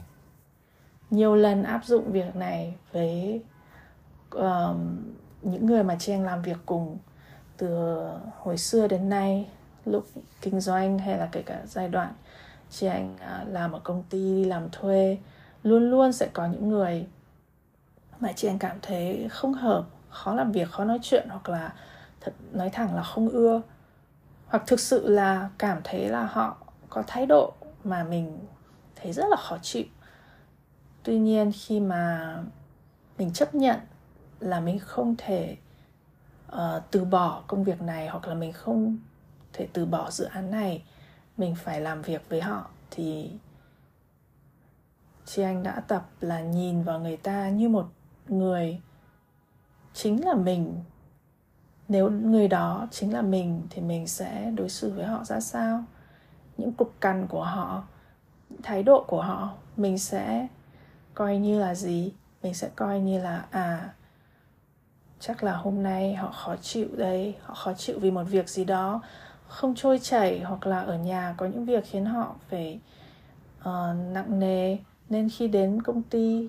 nhiều 1.10 1.34
lần 1.34 1.62
áp 1.62 1.84
dụng 1.84 2.12
việc 2.12 2.36
này 2.36 2.74
với 2.92 3.42
um, 4.30 4.98
những 5.42 5.66
người 5.66 5.84
mà 5.84 5.96
chị 6.00 6.12
anh 6.12 6.24
làm 6.24 6.42
việc 6.42 6.58
cùng 6.66 6.98
từ 7.56 7.98
hồi 8.38 8.58
xưa 8.58 8.88
đến 8.88 9.08
nay 9.08 9.50
lúc 9.84 10.06
kinh 10.40 10.60
doanh 10.60 10.98
hay 10.98 11.18
là 11.18 11.28
kể 11.32 11.42
cả 11.42 11.62
giai 11.66 11.88
đoạn 11.88 12.12
chị 12.70 12.86
anh 12.86 13.16
à, 13.20 13.44
làm 13.48 13.72
ở 13.72 13.80
công 13.84 14.02
ty 14.10 14.18
đi 14.18 14.44
làm 14.44 14.68
thuê 14.72 15.18
luôn 15.62 15.90
luôn 15.90 16.12
sẽ 16.12 16.28
có 16.32 16.46
những 16.46 16.68
người 16.68 17.06
mà 18.20 18.32
chị 18.32 18.48
anh 18.48 18.58
cảm 18.58 18.76
thấy 18.82 19.28
không 19.30 19.54
hợp 19.54 19.84
khó 20.10 20.34
làm 20.34 20.52
việc 20.52 20.70
khó 20.70 20.84
nói 20.84 20.98
chuyện 21.02 21.28
hoặc 21.28 21.48
là 21.48 21.72
thật 22.20 22.32
nói 22.52 22.70
thẳng 22.70 22.94
là 22.94 23.02
không 23.02 23.28
ưa. 23.28 23.62
Hoặc 24.46 24.62
thực 24.66 24.80
sự 24.80 25.08
là 25.08 25.48
cảm 25.58 25.80
thấy 25.84 26.08
là 26.08 26.26
họ 26.26 26.56
có 26.88 27.02
thái 27.06 27.26
độ 27.26 27.52
mà 27.84 28.04
mình 28.04 28.38
thấy 28.96 29.12
rất 29.12 29.24
là 29.30 29.36
khó 29.36 29.58
chịu. 29.62 29.84
Tuy 31.02 31.18
nhiên 31.18 31.52
khi 31.54 31.80
mà 31.80 32.34
mình 33.18 33.32
chấp 33.32 33.54
nhận 33.54 33.80
là 34.40 34.60
mình 34.60 34.78
không 34.78 35.14
thể 35.18 35.56
uh, 36.52 36.58
từ 36.90 37.04
bỏ 37.04 37.42
công 37.46 37.64
việc 37.64 37.82
này 37.82 38.08
hoặc 38.08 38.28
là 38.28 38.34
mình 38.34 38.52
không 38.52 38.98
thể 39.52 39.68
từ 39.72 39.86
bỏ 39.86 40.10
dự 40.10 40.24
án 40.24 40.50
này 40.50 40.82
mình 41.38 41.54
phải 41.54 41.80
làm 41.80 42.02
việc 42.02 42.28
với 42.28 42.40
họ 42.40 42.70
thì 42.90 43.30
chị 45.24 45.42
anh 45.42 45.62
đã 45.62 45.80
tập 45.88 46.08
là 46.20 46.40
nhìn 46.40 46.82
vào 46.82 47.00
người 47.00 47.16
ta 47.16 47.48
như 47.48 47.68
một 47.68 47.86
người 48.28 48.80
chính 49.94 50.24
là 50.24 50.34
mình. 50.34 50.84
Nếu 51.88 52.10
người 52.10 52.48
đó 52.48 52.88
chính 52.90 53.12
là 53.12 53.22
mình 53.22 53.62
thì 53.70 53.82
mình 53.82 54.06
sẽ 54.06 54.50
đối 54.56 54.68
xử 54.68 54.92
với 54.92 55.06
họ 55.06 55.24
ra 55.24 55.40
sao? 55.40 55.84
Những 56.56 56.72
cục 56.72 56.94
cằn 57.00 57.26
của 57.26 57.44
họ 57.44 57.84
thái 58.62 58.82
độ 58.82 59.04
của 59.08 59.22
họ, 59.22 59.54
mình 59.76 59.98
sẽ 59.98 60.46
coi 61.14 61.38
như 61.38 61.60
là 61.60 61.74
gì? 61.74 62.12
Mình 62.42 62.54
sẽ 62.54 62.70
coi 62.76 63.00
như 63.00 63.22
là 63.22 63.46
à 63.50 63.94
chắc 65.20 65.42
là 65.42 65.56
hôm 65.56 65.82
nay 65.82 66.14
họ 66.14 66.32
khó 66.32 66.56
chịu 66.56 66.88
đây, 66.96 67.36
họ 67.42 67.54
khó 67.54 67.72
chịu 67.74 67.98
vì 67.98 68.10
một 68.10 68.24
việc 68.24 68.48
gì 68.48 68.64
đó 68.64 69.02
không 69.48 69.74
trôi 69.74 69.98
chảy 69.98 70.40
hoặc 70.40 70.66
là 70.66 70.80
ở 70.80 70.98
nhà 70.98 71.34
có 71.36 71.46
những 71.46 71.64
việc 71.64 71.84
khiến 71.86 72.04
họ 72.04 72.34
phải 72.48 72.80
uh, 73.60 73.66
nặng 74.12 74.38
nề 74.38 74.76
nên 75.08 75.28
khi 75.28 75.48
đến 75.48 75.82
công 75.82 76.02
ty 76.02 76.48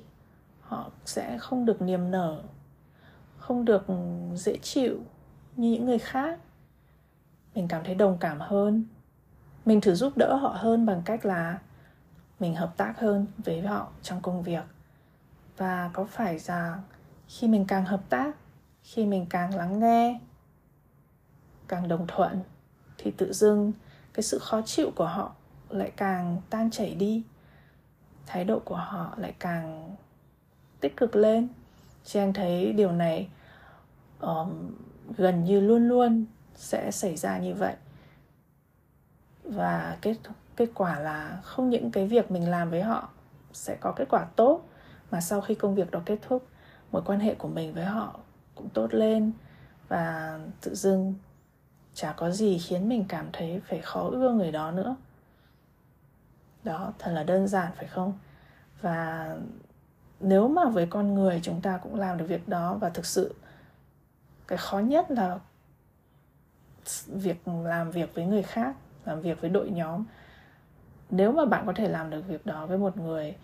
họ 0.62 0.92
sẽ 1.06 1.38
không 1.38 1.66
được 1.66 1.82
niềm 1.82 2.12
nở 2.12 2.42
không 3.50 3.66
được 3.66 3.86
dễ 4.34 4.58
chịu 4.58 5.00
như 5.56 5.72
những 5.72 5.86
người 5.86 6.00
khác. 6.00 6.40
Mình 7.56 7.68
cảm 7.68 7.84
thấy 7.84 7.96
đồng 7.96 8.18
cảm 8.20 8.40
hơn. 8.40 8.86
Mình 9.66 9.82
thử 9.82 9.96
giúp 9.96 10.18
đỡ 10.18 10.36
họ 10.36 10.50
hơn 10.50 10.86
bằng 10.86 11.02
cách 11.06 11.26
là 11.26 11.60
mình 12.40 12.56
hợp 12.56 12.78
tác 12.78 13.00
hơn 13.00 13.26
với 13.38 13.62
họ 13.62 13.88
trong 14.02 14.22
công 14.22 14.44
việc. 14.44 14.64
Và 15.58 15.90
có 15.94 16.06
phải 16.06 16.40
rằng 16.40 16.82
khi 17.28 17.48
mình 17.48 17.66
càng 17.68 17.86
hợp 17.86 18.02
tác 18.10 18.36
khi 18.84 19.06
mình 19.06 19.26
càng 19.30 19.56
lắng 19.56 19.80
nghe 19.80 20.20
càng 21.68 21.88
đồng 21.88 22.08
thuận 22.08 22.40
thì 23.02 23.12
tự 23.12 23.34
dưng 23.34 23.74
cái 24.14 24.24
sự 24.24 24.40
khó 24.40 24.62
chịu 24.66 24.92
của 24.96 25.06
họ 25.08 25.32
lại 25.70 25.92
càng 25.98 26.42
tan 26.50 26.72
chảy 26.72 26.96
đi. 26.96 27.24
Thái 28.26 28.46
độ 28.46 28.60
của 28.60 28.76
họ 28.76 29.14
lại 29.18 29.34
càng 29.40 29.96
tích 30.80 30.98
cực 30.98 31.16
lên. 31.16 31.48
Chị 32.04 32.20
anh 32.20 32.34
thấy 32.34 32.74
điều 32.74 32.92
này 32.92 33.30
um, 34.20 34.72
gần 35.18 35.44
như 35.44 35.60
luôn 35.60 35.88
luôn 35.88 36.26
sẽ 36.56 36.92
xảy 36.92 37.18
ra 37.18 37.38
như 37.38 37.54
vậy. 37.54 37.76
Và 39.44 39.98
kết 40.02 40.16
kết 40.56 40.70
quả 40.74 41.00
là 41.00 41.40
không 41.44 41.70
những 41.70 41.92
cái 41.92 42.08
việc 42.08 42.32
mình 42.32 42.50
làm 42.50 42.70
với 42.70 42.82
họ 42.82 43.10
sẽ 43.54 43.78
có 43.82 43.94
kết 43.96 44.06
quả 44.10 44.26
tốt 44.36 44.62
mà 45.12 45.22
sau 45.22 45.42
khi 45.42 45.56
công 45.56 45.76
việc 45.76 45.92
đó 45.92 46.02
kết 46.06 46.20
thúc 46.22 46.48
mối 46.92 47.02
quan 47.06 47.20
hệ 47.20 47.36
của 47.36 47.48
mình 47.48 47.74
với 47.74 47.86
họ 47.86 48.20
cũng 48.56 48.70
tốt 48.70 48.94
lên. 48.94 49.32
Và 49.88 50.40
tự 50.62 50.76
dưng 50.76 51.16
chả 52.00 52.12
có 52.12 52.32
gì 52.32 52.58
khiến 52.58 52.90
mình 52.90 53.06
cảm 53.08 53.30
thấy 53.34 53.62
phải 53.68 53.82
khó 53.82 54.10
ưa 54.10 54.32
người 54.32 54.52
đó 54.52 54.72
nữa. 54.72 54.96
Đó, 56.64 56.94
thật 57.00 57.12
là 57.12 57.24
đơn 57.24 57.48
giản, 57.48 57.72
phải 57.76 57.88
không? 57.88 58.14
Và 58.82 59.36
nếu 60.20 60.48
mà 60.48 60.66
với 60.66 60.88
con 60.90 61.14
người 61.14 61.40
chúng 61.44 61.62
ta 61.62 61.80
cũng 61.84 61.96
làm 61.96 62.18
được 62.18 62.26
việc 62.26 62.48
đó 62.48 62.78
và 62.82 62.90
thực 62.90 63.06
sự 63.06 63.36
cái 64.48 64.58
khó 64.58 64.80
nhất 64.80 65.12
là 65.12 65.40
việc 67.08 67.48
làm 67.48 67.92
việc 67.92 68.16
với 68.16 68.26
người 68.26 68.44
khác, 68.44 68.76
làm 69.06 69.22
việc 69.22 69.42
với 69.42 69.50
đội 69.50 69.70
nhóm. 69.70 70.04
Nếu 71.10 71.32
mà 71.32 71.46
bạn 71.46 71.66
có 71.66 71.74
thể 71.76 71.90
làm 71.90 72.10
được 72.10 72.22
việc 72.28 72.46
đó 72.46 72.66
với 72.66 72.78
một 72.78 72.98
người, 72.98 73.36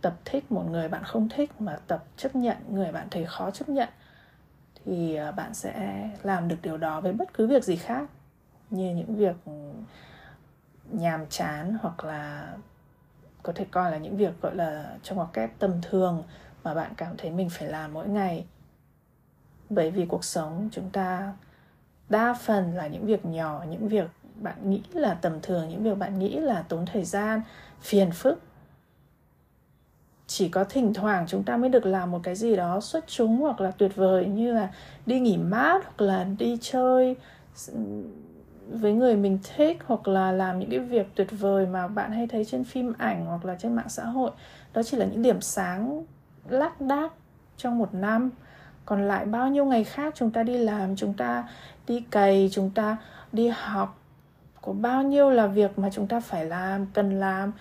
tập 0.00 0.14
thích 0.24 0.52
một 0.52 0.64
người 0.70 0.88
bạn 0.88 1.04
không 1.04 1.28
thích 1.28 1.60
mà 1.60 1.78
tập 1.86 2.04
chấp 2.16 2.36
nhận 2.36 2.56
người 2.68 2.92
bạn 2.92 3.08
thấy 3.10 3.24
khó 3.24 3.50
chấp 3.50 3.68
nhận 3.68 3.88
thì 4.86 5.14
à, 5.14 5.30
bạn 5.30 5.54
sẽ 5.54 6.08
làm 6.22 6.48
được 6.48 6.56
điều 6.62 6.76
đó 6.76 7.00
với 7.00 7.12
bất 7.12 7.34
cứ 7.34 7.46
việc 7.46 7.64
gì 7.64 7.76
khác, 7.76 8.08
như 8.70 8.94
những 8.94 9.16
việc 9.16 9.36
nhàm 10.92 11.26
chán 11.26 11.76
hoặc 11.82 12.04
là 12.04 12.54
có 13.42 13.52
thể 13.52 13.66
coi 13.70 13.90
là 13.90 13.98
những 13.98 14.16
việc, 14.16 14.40
gọi 14.40 14.54
là, 14.56 14.96
trong 15.02 15.16
ngoặc 15.16 15.32
kép 15.32 15.50
tầm 15.58 15.70
thường 15.82 16.22
mà 16.64 16.74
bạn 16.74 16.92
cảm 16.96 17.16
thấy 17.16 17.30
mình 17.30 17.50
phải 17.50 17.68
làm 17.68 17.94
mỗi 17.94 18.08
ngày. 18.08 18.46
Bởi 19.70 19.90
vì 19.90 20.06
cuộc 20.06 20.24
sống 20.24 20.68
chúng 20.72 20.90
ta 20.90 21.32
đa 22.08 22.34
phần 22.34 22.74
là 22.74 22.86
những 22.86 23.06
việc 23.06 23.24
nhỏ, 23.24 23.64
những 23.68 23.88
việc 23.88 24.06
bạn 24.34 24.70
nghĩ 24.70 24.82
là 24.92 25.14
tầm 25.14 25.40
thường, 25.42 25.68
những 25.68 25.82
việc 25.82 25.98
bạn 25.98 26.18
nghĩ 26.18 26.38
là 26.40 26.64
tốn 26.68 26.86
thời 26.86 27.04
gian, 27.04 27.42
phiền 27.80 28.10
phức 28.12 28.42
chỉ 30.34 30.48
có 30.48 30.64
thỉnh 30.64 30.94
thoảng 30.94 31.24
chúng 31.28 31.42
ta 31.42 31.56
mới 31.56 31.70
được 31.70 31.86
làm 31.86 32.10
một 32.10 32.20
cái 32.22 32.34
gì 32.34 32.56
đó 32.56 32.80
xuất 32.80 33.04
chúng 33.06 33.40
hoặc 33.40 33.60
là 33.60 33.70
tuyệt 33.70 33.96
vời 33.96 34.26
như 34.26 34.52
là 34.52 34.68
đi 35.06 35.20
nghỉ 35.20 35.36
mát 35.36 35.84
hoặc 35.84 36.00
là 36.00 36.26
đi 36.38 36.58
chơi 36.60 37.16
với 38.68 38.92
người 38.92 39.16
mình 39.16 39.38
thích 39.56 39.78
hoặc 39.86 40.08
là 40.08 40.32
làm 40.32 40.58
những 40.58 40.70
cái 40.70 40.78
việc 40.78 41.06
tuyệt 41.14 41.28
vời 41.30 41.66
mà 41.66 41.88
bạn 41.88 42.12
hay 42.12 42.26
thấy 42.26 42.44
trên 42.44 42.64
phim 42.64 42.92
ảnh 42.98 43.26
hoặc 43.26 43.44
là 43.44 43.54
trên 43.58 43.76
mạng 43.76 43.88
xã 43.88 44.04
hội. 44.04 44.30
Đó 44.74 44.82
chỉ 44.82 44.96
là 44.96 45.06
những 45.06 45.22
điểm 45.22 45.40
sáng 45.40 46.04
lác 46.48 46.80
đác 46.80 47.12
trong 47.56 47.78
một 47.78 47.94
năm. 47.94 48.30
Còn 48.84 49.08
lại 49.08 49.24
bao 49.26 49.48
nhiêu 49.48 49.64
ngày 49.64 49.84
khác 49.84 50.14
chúng 50.16 50.30
ta 50.30 50.42
đi 50.42 50.58
làm, 50.58 50.96
chúng 50.96 51.14
ta 51.14 51.48
đi 51.86 52.04
cày, 52.10 52.48
chúng 52.52 52.70
ta 52.70 52.96
đi 53.32 53.48
học, 53.48 53.98
có 54.60 54.72
bao 54.72 55.02
nhiêu 55.02 55.30
là 55.30 55.46
việc 55.46 55.78
mà 55.78 55.90
chúng 55.92 56.06
ta 56.06 56.20
phải 56.20 56.44
làm, 56.44 56.86
cần 56.86 57.20
làm 57.20 57.52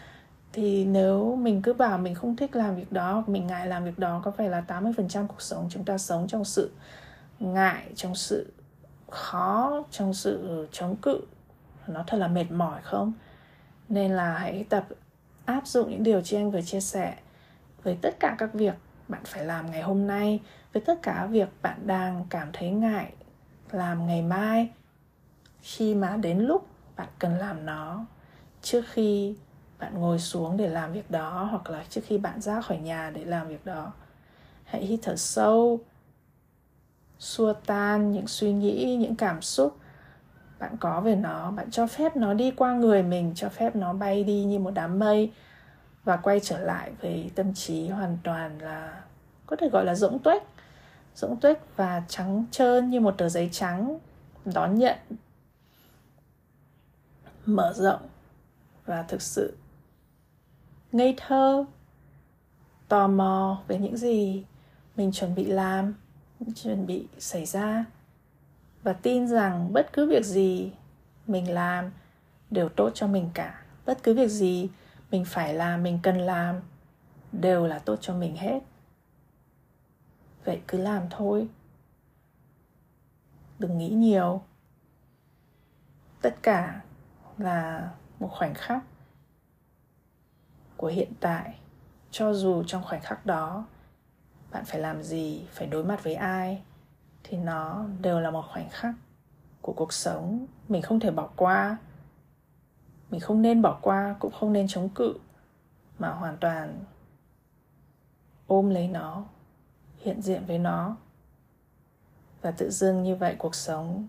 thì 0.54 0.86
nếu 0.86 1.36
mình 1.36 1.62
cứ 1.62 1.74
bảo 1.74 1.98
mình 1.98 2.16
không 2.16 2.36
thích 2.36 2.56
làm 2.56 2.76
việc 2.76 2.92
đó 2.92 3.24
mình 3.28 3.48
ngại 3.48 3.68
làm 3.68 3.86
việc 3.86 4.00
đó, 4.00 4.22
có 4.24 4.32
phải 4.32 4.50
là 4.50 4.64
80% 4.68 5.28
cuộc 5.28 5.42
sống 5.42 5.68
chúng 5.70 5.84
ta 5.84 5.98
sống 5.98 6.28
trong 6.28 6.46
sự 6.46 6.72
ngại, 7.40 7.92
trong 7.96 8.16
sự 8.16 8.54
khó, 9.10 9.84
trong 9.92 10.14
sự 10.14 10.68
chống 10.72 10.96
cự, 10.96 11.22
nó 11.88 12.04
thật 12.08 12.18
là 12.18 12.28
mệt 12.28 12.52
mỏi 12.52 12.82
không? 12.84 13.14
Nên 13.90 14.12
là 14.12 14.38
hãy 14.38 14.66
tập 14.70 14.86
áp 15.46 15.68
dụng 15.68 15.92
những 15.92 16.04
điều 16.04 16.22
chị 16.22 16.38
anh 16.38 16.52
vừa 16.52 16.62
chia 16.62 16.82
sẻ 16.82 17.16
với 17.84 17.98
tất 18.02 18.20
cả 18.20 18.36
các 18.38 18.54
việc 18.54 18.74
bạn 19.08 19.22
phải 19.26 19.46
làm 19.46 19.72
ngày 19.72 19.82
hôm 19.82 20.08
nay, 20.08 20.40
với 20.74 20.84
tất 20.86 21.00
cả 21.02 21.26
việc 21.26 21.50
bạn 21.62 21.88
đang 21.88 22.26
cảm 22.30 22.50
thấy 22.54 22.70
ngại 22.70 23.14
làm 23.72 24.08
ngày 24.08 24.22
mai 24.22 24.70
khi 25.62 25.96
mà 25.96 26.18
đến 26.18 26.40
lúc 26.40 26.68
bạn 26.96 27.08
cần 27.20 27.38
làm 27.38 27.66
nó. 27.66 28.06
Trước 28.62 28.84
khi 28.92 29.36
bạn 29.82 30.00
ngồi 30.00 30.20
xuống 30.20 30.58
để 30.58 30.70
làm 30.70 30.94
việc 30.94 31.12
đó, 31.12 31.48
hoặc 31.52 31.70
là 31.70 31.84
trước 31.90 32.02
khi 32.06 32.18
bạn 32.18 32.42
ra 32.42 32.62
khỏi 32.62 32.78
nhà 32.78 33.10
để 33.10 33.26
làm 33.26 33.48
việc 33.48 33.66
đó. 33.66 33.92
Hãy 34.64 34.86
hít 34.86 35.00
thở 35.04 35.16
sâu, 35.16 35.80
xua 37.20 37.54
tan 37.54 38.12
những 38.12 38.28
suy 38.28 38.54
nghĩ, 38.54 38.96
những 38.96 39.16
cảm 39.16 39.42
xúc 39.42 39.78
bạn 40.60 40.78
có 40.80 41.02
về 41.02 41.16
nó. 41.16 41.52
Bạn 41.52 41.72
cho 41.72 41.88
phép 41.88 42.16
nó 42.16 42.34
đi 42.34 42.52
qua 42.52 42.74
người 42.74 43.04
mình, 43.04 43.32
cho 43.36 43.50
phép 43.50 43.76
nó 43.76 43.94
bay 43.94 44.24
đi 44.24 44.44
như 44.44 44.60
một 44.60 44.72
đám 44.72 45.00
mây 45.00 45.32
và 46.04 46.18
quay 46.18 46.40
trở 46.40 46.60
lại 46.60 46.92
với 47.02 47.32
tâm 47.36 47.54
trí 47.54 47.88
hoàn 47.88 48.18
toàn 48.24 48.62
là, 48.62 49.04
có 49.46 49.56
thể 49.56 49.70
gọi 49.70 49.86
là 49.86 49.96
rỗng 49.96 50.20
tuếch. 50.20 50.44
Rỗng 51.16 51.40
tuếch 51.40 51.58
và 51.76 52.04
trắng 52.08 52.46
trơn 52.52 52.90
như 52.90 53.00
một 53.00 53.18
tờ 53.18 53.30
giấy 53.30 53.50
trắng, 53.52 53.98
đón 54.46 54.76
nhận, 54.76 54.98
mở 57.46 57.74
rộng 57.76 58.02
và 58.86 59.04
thực 59.04 59.22
sự 59.22 59.58
ngây 60.92 61.16
thơ, 61.18 61.66
tò 62.88 63.08
mò 63.08 63.62
về 63.68 63.78
những 63.78 63.98
gì 63.98 64.46
mình 64.96 65.12
chuẩn 65.12 65.36
bị 65.36 65.46
làm, 65.46 65.94
chuẩn 66.56 66.86
bị 66.86 67.08
xảy 67.20 67.46
ra 67.46 67.86
và 68.84 68.94
tin 68.94 69.28
rằng 69.28 69.74
bất 69.74 69.94
cứ 69.94 70.10
việc 70.10 70.26
gì 70.26 70.72
mình 71.28 71.54
làm 71.54 71.92
đều 72.50 72.70
tốt 72.70 72.92
cho 72.94 73.08
mình 73.08 73.30
cả. 73.34 73.64
Bất 73.86 74.04
cứ 74.04 74.14
việc 74.14 74.30
gì 74.30 74.70
mình 75.12 75.26
phải 75.26 75.54
làm, 75.54 75.84
mình 75.84 76.00
cần 76.04 76.18
làm 76.18 76.56
đều 77.32 77.68
là 77.68 77.80
tốt 77.80 77.96
cho 78.02 78.14
mình 78.14 78.36
hết. 78.36 78.60
Vậy 80.46 80.62
cứ 80.68 80.78
làm 80.78 81.04
thôi. 81.10 81.48
Đừng 83.60 83.78
nghĩ 83.78 83.90
nhiều. 83.90 84.42
Tất 86.22 86.36
cả 86.44 86.82
là 87.38 87.90
một 88.20 88.30
khoảnh 88.32 88.54
khắc 88.54 88.84
của 90.82 90.88
hiện 90.88 91.12
tại, 91.20 91.60
cho 92.12 92.34
dù 92.34 92.64
trong 92.68 92.84
khoảnh 92.84 93.02
khắc 93.02 93.26
đó, 93.26 93.66
bạn 94.52 94.66
phải 94.66 94.80
làm 94.80 95.04
gì, 95.04 95.46
phải 95.52 95.68
đối 95.68 95.84
mặt 95.84 96.04
với 96.04 96.16
ai, 96.16 96.64
thì 97.24 97.38
nó 97.38 97.86
đều 98.02 98.20
là 98.20 98.32
một 98.32 98.44
khoảnh 98.52 98.70
khắc 98.70 98.96
của 99.62 99.74
cuộc 99.74 99.94
sống 99.94 100.48
mình 100.68 100.82
không 100.82 101.00
thể 101.00 101.12
bỏ 101.12 101.30
qua. 101.36 101.78
Mình 103.10 103.20
không 103.20 103.42
nên 103.42 103.62
bỏ 103.62 103.80
qua, 103.82 104.16
cũng 104.20 104.32
không 104.32 104.54
nên 104.54 104.68
chống 104.68 104.90
cự, 104.90 105.14
mà 106.00 106.10
hoàn 106.10 106.38
toàn 106.38 106.84
ôm 108.48 108.70
lấy 108.70 108.88
nó, 108.88 109.26
hiện 109.98 110.22
diện 110.22 110.46
với 110.46 110.60
nó. 110.60 110.98
Và 112.42 112.52
tự 112.52 112.70
dưng 112.70 113.04
như 113.04 113.16
vậy 113.16 113.36
cuộc 113.38 113.56
sống 113.56 114.08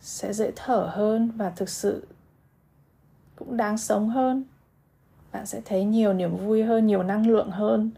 sẽ 0.00 0.32
dễ 0.32 0.52
thở 0.56 0.90
hơn 0.92 1.30
và 1.36 1.50
thực 1.50 1.68
sự 1.68 2.06
cũng 3.36 3.56
đáng 3.56 3.78
sống 3.78 4.08
hơn 4.08 4.44
bạn 5.32 5.46
sẽ 5.46 5.60
thấy 5.64 5.84
nhiều 5.84 6.12
niềm 6.12 6.36
vui 6.36 6.62
hơn, 6.62 6.86
nhiều 6.86 7.02
năng 7.02 7.26
lượng 7.26 7.50
hơn. 7.50 7.90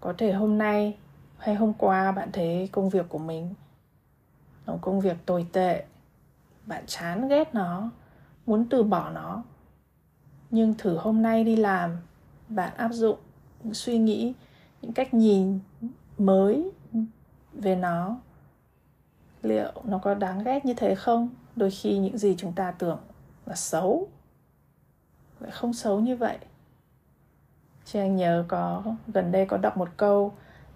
Có 0.00 0.14
thể 0.18 0.32
hôm 0.32 0.58
nay 0.58 0.96
hay 1.38 1.54
hôm 1.54 1.72
qua 1.72 2.12
bạn 2.12 2.28
thấy 2.32 2.68
công 2.72 2.90
việc 2.90 3.08
của 3.08 3.18
mình 3.18 3.54
nó 4.66 4.74
công 4.80 5.00
việc 5.00 5.16
tồi 5.26 5.46
tệ. 5.52 5.84
Bạn 6.66 6.84
chán 6.86 7.28
ghét 7.28 7.54
nó, 7.54 7.90
muốn 8.46 8.66
từ 8.70 8.82
bỏ 8.82 9.10
nó. 9.10 9.42
Nhưng 10.50 10.74
thử 10.78 10.96
hôm 10.96 11.22
nay 11.22 11.44
đi 11.44 11.56
làm, 11.56 11.96
bạn 12.48 12.76
áp 12.76 12.92
dụng 12.92 13.18
những 13.62 13.74
suy 13.74 13.98
nghĩ 13.98 14.32
những 14.82 14.92
cách 14.92 15.14
nhìn 15.14 15.58
mới 16.18 16.70
về 17.52 17.76
nó. 17.76 18.16
Liệu 19.42 19.72
nó 19.84 19.98
có 19.98 20.14
đáng 20.14 20.44
ghét 20.44 20.64
như 20.64 20.74
thế 20.74 20.94
không? 20.94 21.28
Đôi 21.56 21.70
khi 21.70 21.98
những 21.98 22.18
gì 22.18 22.34
chúng 22.38 22.52
ta 22.52 22.70
tưởng 22.70 22.98
là 23.46 23.54
xấu 23.54 24.08
lại 25.42 25.50
không 25.50 25.72
xấu 25.72 26.00
như 26.00 26.16
vậy. 26.16 26.38
Chị 27.84 27.98
anh 27.98 28.16
nhớ 28.16 28.44
có, 28.48 28.82
gần 29.08 29.32
đây 29.32 29.46
có 29.46 29.56
đọc 29.56 29.76
một 29.76 29.88
câu 29.96 30.32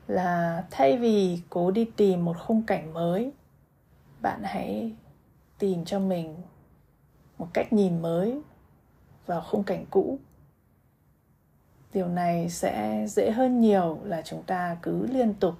là 0.09 0.65
thay 0.71 0.97
vì 0.97 1.41
cố 1.51 1.71
đi 1.71 1.91
tìm 1.97 2.25
một 2.25 2.37
khung 2.39 2.63
cảnh 2.67 2.95
mới, 2.95 3.33
bạn 4.23 4.41
hãy 4.45 4.93
tìm 5.59 5.85
cho 5.85 5.99
mình 5.99 6.37
một 7.39 7.49
cách 7.53 7.73
nhìn 7.73 8.03
mới 8.03 8.41
vào 9.27 9.41
khung 9.41 9.65
cảnh 9.65 9.85
cũ. 9.91 10.19
Điều 11.95 12.09
này 12.09 12.51
sẽ 12.51 13.07
dễ 13.09 13.31
hơn 13.31 13.61
nhiều 13.61 13.99
là 14.05 14.23
chúng 14.23 14.43
ta 14.43 14.77
cứ 14.83 15.07
liên 15.07 15.35
tục 15.35 15.55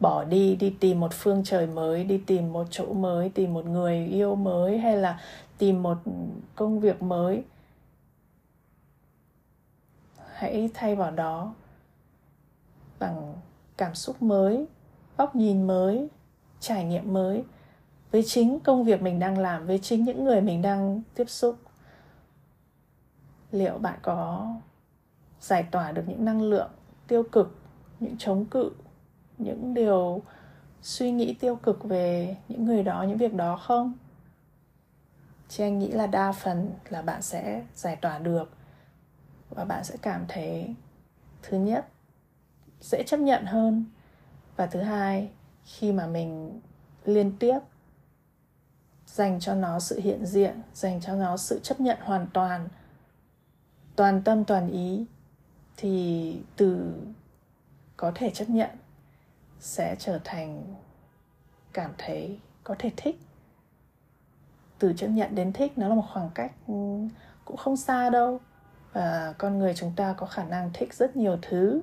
bỏ 0.00 0.24
đi 0.24 0.56
đi 0.56 0.76
tìm 0.80 1.00
một 1.00 1.12
phương 1.12 1.44
trời 1.44 1.66
mới, 1.66 2.04
đi 2.04 2.22
tìm 2.26 2.52
một 2.52 2.66
chỗ 2.70 2.92
mới, 2.92 3.28
tìm 3.28 3.54
một 3.54 3.66
người 3.66 4.06
yêu 4.06 4.34
mới 4.34 4.78
hay 4.78 4.96
là 4.96 5.20
tìm 5.58 5.82
một 5.82 5.98
công 6.54 6.80
việc 6.80 7.02
mới 7.02 7.44
hãy 10.36 10.70
thay 10.74 10.96
vào 10.96 11.10
đó 11.10 11.54
bằng 12.98 13.34
cảm 13.76 13.94
xúc 13.94 14.22
mới, 14.22 14.66
góc 15.16 15.36
nhìn 15.36 15.66
mới, 15.66 16.08
trải 16.60 16.84
nghiệm 16.84 17.12
mới 17.12 17.44
với 18.10 18.22
chính 18.26 18.60
công 18.60 18.84
việc 18.84 19.02
mình 19.02 19.18
đang 19.18 19.38
làm, 19.38 19.66
với 19.66 19.78
chính 19.78 20.04
những 20.04 20.24
người 20.24 20.40
mình 20.40 20.62
đang 20.62 21.02
tiếp 21.14 21.30
xúc. 21.30 21.56
Liệu 23.50 23.78
bạn 23.78 23.98
có 24.02 24.46
giải 25.40 25.62
tỏa 25.62 25.92
được 25.92 26.02
những 26.06 26.24
năng 26.24 26.42
lượng 26.42 26.70
tiêu 27.06 27.22
cực, 27.32 27.58
những 28.00 28.14
chống 28.18 28.44
cự, 28.44 28.72
những 29.38 29.74
điều 29.74 30.22
suy 30.82 31.10
nghĩ 31.10 31.34
tiêu 31.34 31.56
cực 31.56 31.84
về 31.84 32.36
những 32.48 32.64
người 32.64 32.82
đó, 32.82 33.02
những 33.08 33.18
việc 33.18 33.34
đó 33.34 33.56
không? 33.56 33.92
Chị 35.48 35.64
anh 35.64 35.78
nghĩ 35.78 35.88
là 35.88 36.06
đa 36.06 36.32
phần 36.32 36.70
là 36.88 37.02
bạn 37.02 37.22
sẽ 37.22 37.64
giải 37.74 37.96
tỏa 37.96 38.18
được 38.18 38.55
và 39.50 39.64
bạn 39.64 39.84
sẽ 39.84 39.96
cảm 40.02 40.24
thấy 40.28 40.74
thứ 41.42 41.58
nhất, 41.58 41.88
dễ 42.80 43.02
chấp 43.06 43.20
nhận 43.20 43.44
hơn. 43.44 43.84
Và 44.56 44.66
thứ 44.66 44.80
hai, 44.80 45.30
khi 45.64 45.92
mà 45.92 46.06
mình 46.06 46.60
liên 47.04 47.36
tiếp 47.38 47.58
dành 49.06 49.40
cho 49.40 49.54
nó 49.54 49.80
sự 49.80 50.00
hiện 50.00 50.26
diện, 50.26 50.62
dành 50.74 51.00
cho 51.00 51.14
nó 51.14 51.36
sự 51.36 51.60
chấp 51.62 51.80
nhận 51.80 51.98
hoàn 52.00 52.26
toàn 52.32 52.68
toàn 53.96 54.22
tâm, 54.22 54.44
toàn 54.44 54.70
ý, 54.70 55.06
thì 55.76 56.40
từ 56.56 56.94
có 57.96 58.12
thể 58.14 58.30
chấp 58.30 58.48
nhận 58.48 58.70
sẽ 59.60 59.96
trở 59.98 60.20
thành 60.24 60.74
cảm 61.72 61.90
thấy 61.98 62.38
có 62.64 62.76
thể 62.78 62.90
thích. 62.96 63.20
Từ 64.78 64.92
chấp 64.96 65.06
nhận 65.06 65.34
đến 65.34 65.52
thích, 65.52 65.78
nó 65.78 65.88
là 65.88 65.94
một 65.94 66.04
khoảng 66.12 66.30
cách 66.34 66.52
ừ, 66.66 66.74
cũng 67.44 67.56
không 67.56 67.76
xa 67.76 68.10
đâu 68.10 68.40
và 68.96 69.34
con 69.38 69.58
người 69.58 69.74
chúng 69.74 69.92
ta 69.96 70.12
có 70.12 70.26
khả 70.26 70.44
năng 70.44 70.70
thích 70.74 70.94
rất 70.94 71.16
nhiều 71.16 71.38
thứ. 71.42 71.80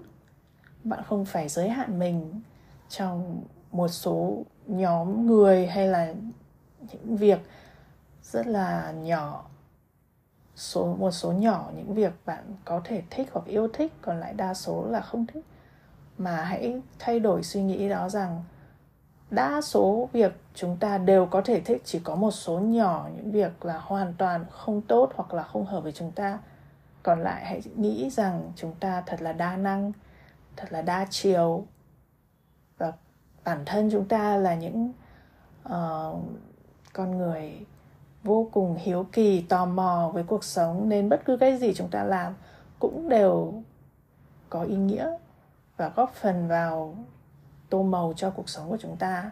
Bạn 0.84 1.04
không 1.08 1.26
phải 1.26 1.50
giới 1.50 1.70
hạn 1.70 2.00
mình 2.00 2.42
trong 2.90 3.44
một 3.72 3.88
số 3.88 4.44
nhóm 4.68 5.28
người 5.28 5.68
hay 5.68 5.88
là 5.88 6.14
những 6.80 7.18
việc 7.18 7.40
rất 8.24 8.48
là 8.48 8.92
nhỏ. 8.92 9.46
Số, 10.56 10.96
một 11.00 11.12
số 11.12 11.32
nhỏ, 11.32 11.72
những 11.76 11.94
việc 11.94 12.14
bạn 12.26 12.44
có 12.66 12.82
thể 12.84 13.02
thích 13.10 13.30
hoặc 13.32 13.46
yêu 13.46 13.68
thích, 13.74 13.94
còn 14.02 14.20
lại 14.20 14.34
đa 14.34 14.54
số 14.54 14.86
là 14.86 15.02
không 15.02 15.26
thích. 15.26 15.46
Mà 16.18 16.36
hãy 16.36 16.82
thay 17.00 17.20
đổi 17.20 17.44
suy 17.44 17.64
nghĩ 17.64 17.90
đó 17.90 18.10
rằng 18.10 18.44
đa 19.32 19.62
số 19.62 20.10
việc 20.14 20.34
chúng 20.56 20.78
ta 20.78 20.98
đều 20.98 21.26
có 21.26 21.42
thể 21.42 21.60
thích, 21.62 21.82
chỉ 21.86 22.00
có 22.00 22.16
một 22.16 22.32
số 22.32 22.60
nhỏ, 22.60 23.10
những 23.16 23.32
việc 23.32 23.66
là 23.66 23.78
hoàn 23.78 24.14
toàn 24.18 24.46
không 24.50 24.82
tốt 24.82 25.12
hoặc 25.16 25.34
là 25.34 25.44
không 25.44 25.66
hợp 25.66 25.84
với 25.84 25.92
chúng 25.92 26.12
ta 26.12 26.40
còn 27.04 27.20
lại 27.20 27.46
hãy 27.46 27.62
nghĩ 27.76 28.10
rằng 28.10 28.52
chúng 28.56 28.76
ta 28.80 29.04
thật 29.06 29.22
là 29.22 29.34
đa 29.34 29.58
năng 29.58 29.92
thật 30.56 30.68
là 30.72 30.82
đa 30.82 31.08
chiều. 31.10 31.66
Và 32.78 32.94
bản 33.44 33.64
thân 33.66 33.90
chúng 33.92 34.08
ta 34.08 34.38
là 34.38 34.56
những 34.56 34.94
uh, 35.70 36.20
con 36.94 37.18
người 37.18 37.66
vô 38.24 38.50
cùng 38.52 38.78
hiếu 38.80 39.08
kỳ 39.12 39.42
tò 39.42 39.66
mò 39.66 40.12
với 40.14 40.24
cuộc 40.24 40.44
sống. 40.44 40.90
Nên 40.90 41.10
bất 41.10 41.22
cứ 41.26 41.38
cái 41.38 41.58
gì 41.58 41.74
chúng 41.74 41.90
ta 41.90 42.04
làm 42.04 42.34
cũng 42.80 43.10
đều 43.10 43.54
có 44.50 44.62
ý 44.62 44.76
nghĩa 44.76 45.18
và 45.78 45.90
góp 45.90 46.14
phần 46.14 46.48
vào 46.48 46.96
tô 47.70 47.84
màu 47.84 48.14
cho 48.16 48.30
cuộc 48.30 48.50
sống 48.50 48.70
của 48.70 48.78
chúng 48.78 48.98
ta. 48.98 49.32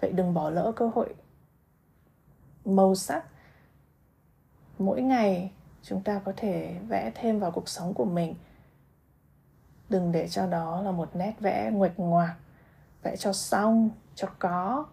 Vậy 0.00 0.12
đừng 0.12 0.34
bỏ 0.34 0.50
lỡ 0.50 0.72
cơ 0.76 0.90
hội 0.94 1.14
màu 2.64 2.94
sắc. 2.94 3.24
Mỗi 4.78 5.02
ngày 5.02 5.50
chúng 5.82 6.02
ta 6.02 6.20
có 6.24 6.32
thể 6.36 6.76
vẽ 6.88 7.12
thêm 7.14 7.40
vào 7.40 7.50
cuộc 7.50 7.68
sống 7.68 7.94
của 7.94 8.04
mình. 8.04 8.34
Đừng 9.88 10.12
để 10.12 10.28
cho 10.28 10.46
đó 10.46 10.82
là 10.82 10.90
một 10.90 11.16
nét 11.16 11.34
vẽ 11.40 11.70
nguệch 11.72 11.98
ngoạc, 11.98 12.36
vẽ 13.02 13.16
cho 13.16 13.32
xong, 13.32 13.90
cho 14.14 14.28
có, 14.38 14.86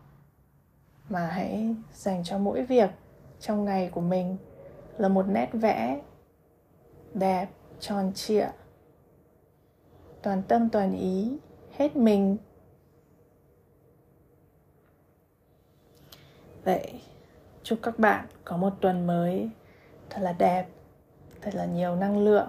mà 1.10 1.28
hãy 1.28 1.76
dành 1.94 2.24
cho 2.24 2.38
mỗi 2.38 2.66
việc 2.66 2.90
trong 3.40 3.66
ngày 3.66 3.90
của 3.94 4.02
mình 4.02 4.38
là 4.98 5.08
một 5.08 5.28
nét 5.28 5.50
vẽ 5.54 6.02
đẹp, 7.14 7.50
tròn 7.80 8.12
trịa. 8.16 8.48
Toàn 10.22 10.44
tâm 10.48 10.70
toàn 10.70 11.00
ý, 11.00 11.38
hết 11.78 11.96
mình. 11.96 12.38
Vậy, 16.64 17.02
chúc 17.64 17.80
các 17.82 18.00
bạn 18.00 18.26
có 18.46 18.58
một 18.58 18.74
tuần 18.82 19.08
mới 19.08 19.50
thật 20.10 20.22
là 20.22 20.34
đẹp 20.34 20.68
thật 21.42 21.56
là 21.56 21.66
nhiều 21.66 21.96
năng 21.96 22.18
lượng. 22.18 22.48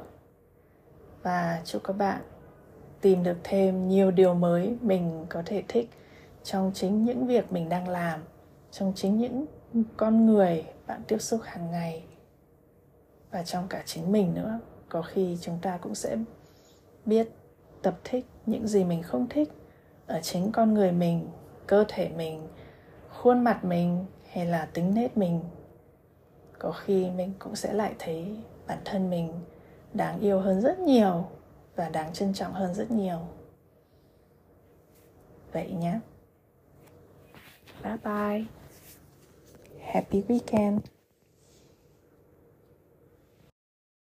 Và 1.22 1.61
chúc 1.64 1.85
các 1.85 1.92
bạn 1.92 2.22
tìm 3.00 3.22
được 3.22 3.37
thêm 3.44 3.88
nhiều 3.88 4.11
điều 4.11 4.35
mới 4.35 4.76
mình 4.81 5.26
có 5.29 5.42
thể 5.46 5.62
thích 5.68 5.90
trong 6.42 6.70
chính 6.74 7.05
những 7.05 7.26
việc 7.26 7.53
mình 7.53 7.68
đang 7.68 7.88
làm, 7.88 8.20
trong 8.70 8.92
chính 8.96 9.18
những 9.18 9.46
con 9.96 10.26
người, 10.26 10.64
bạn 10.87 11.03
tiếp 11.09 11.18
xúc 11.18 11.40
hàng 11.44 11.70
ngày 11.70 12.05
và 13.31 13.42
trong 13.42 13.68
cả 13.68 13.83
chính 13.87 14.12
mình 14.12 14.35
nữa. 14.35 14.61
Có 14.88 15.03
khi 15.03 15.38
chúng 15.40 15.59
ta 15.62 15.76
cũng 15.76 15.94
sẽ 15.94 16.16
biết 17.07 17.29
tập 17.83 17.94
thích 18.05 18.26
những 18.46 18.68
gì 18.68 18.85
mình 18.85 19.03
không 19.03 19.26
thích 19.29 19.53
ở 20.07 20.20
chính 20.22 20.53
con 20.53 20.74
người 20.74 20.92
mình, 20.92 21.29
cơ 21.66 21.85
thể 21.88 22.09
mình, 22.09 22.48
khuôn 23.11 23.44
mặt 23.44 23.64
mình 23.64 24.07
hay 24.33 24.46
là 24.46 24.68
tính 24.72 24.94
nết 24.94 25.16
mình. 25.16 25.40
Có 26.59 26.72
khi 26.72 27.11
mình 27.11 27.33
cũng 27.38 27.57
sẽ 27.57 27.72
lại 27.72 27.94
thấy 27.98 28.37
bản 28.70 28.78
thân 28.85 29.11
mình 29.11 29.33
đáng 29.94 30.20
yêu 30.20 30.40
hơn 30.40 30.61
rất 30.61 30.78
nhiều 30.78 31.24
và 31.76 31.88
đáng 31.88 32.12
trân 32.12 32.35
trọng 32.35 32.52
hơn 32.52 32.74
rất 32.74 32.90
nhiều. 32.90 33.18
Vậy 35.52 35.70
nhé. 35.72 36.00
Bye 37.83 37.96
bye. 38.04 38.44
Happy 39.80 40.22
weekend. 40.28 40.78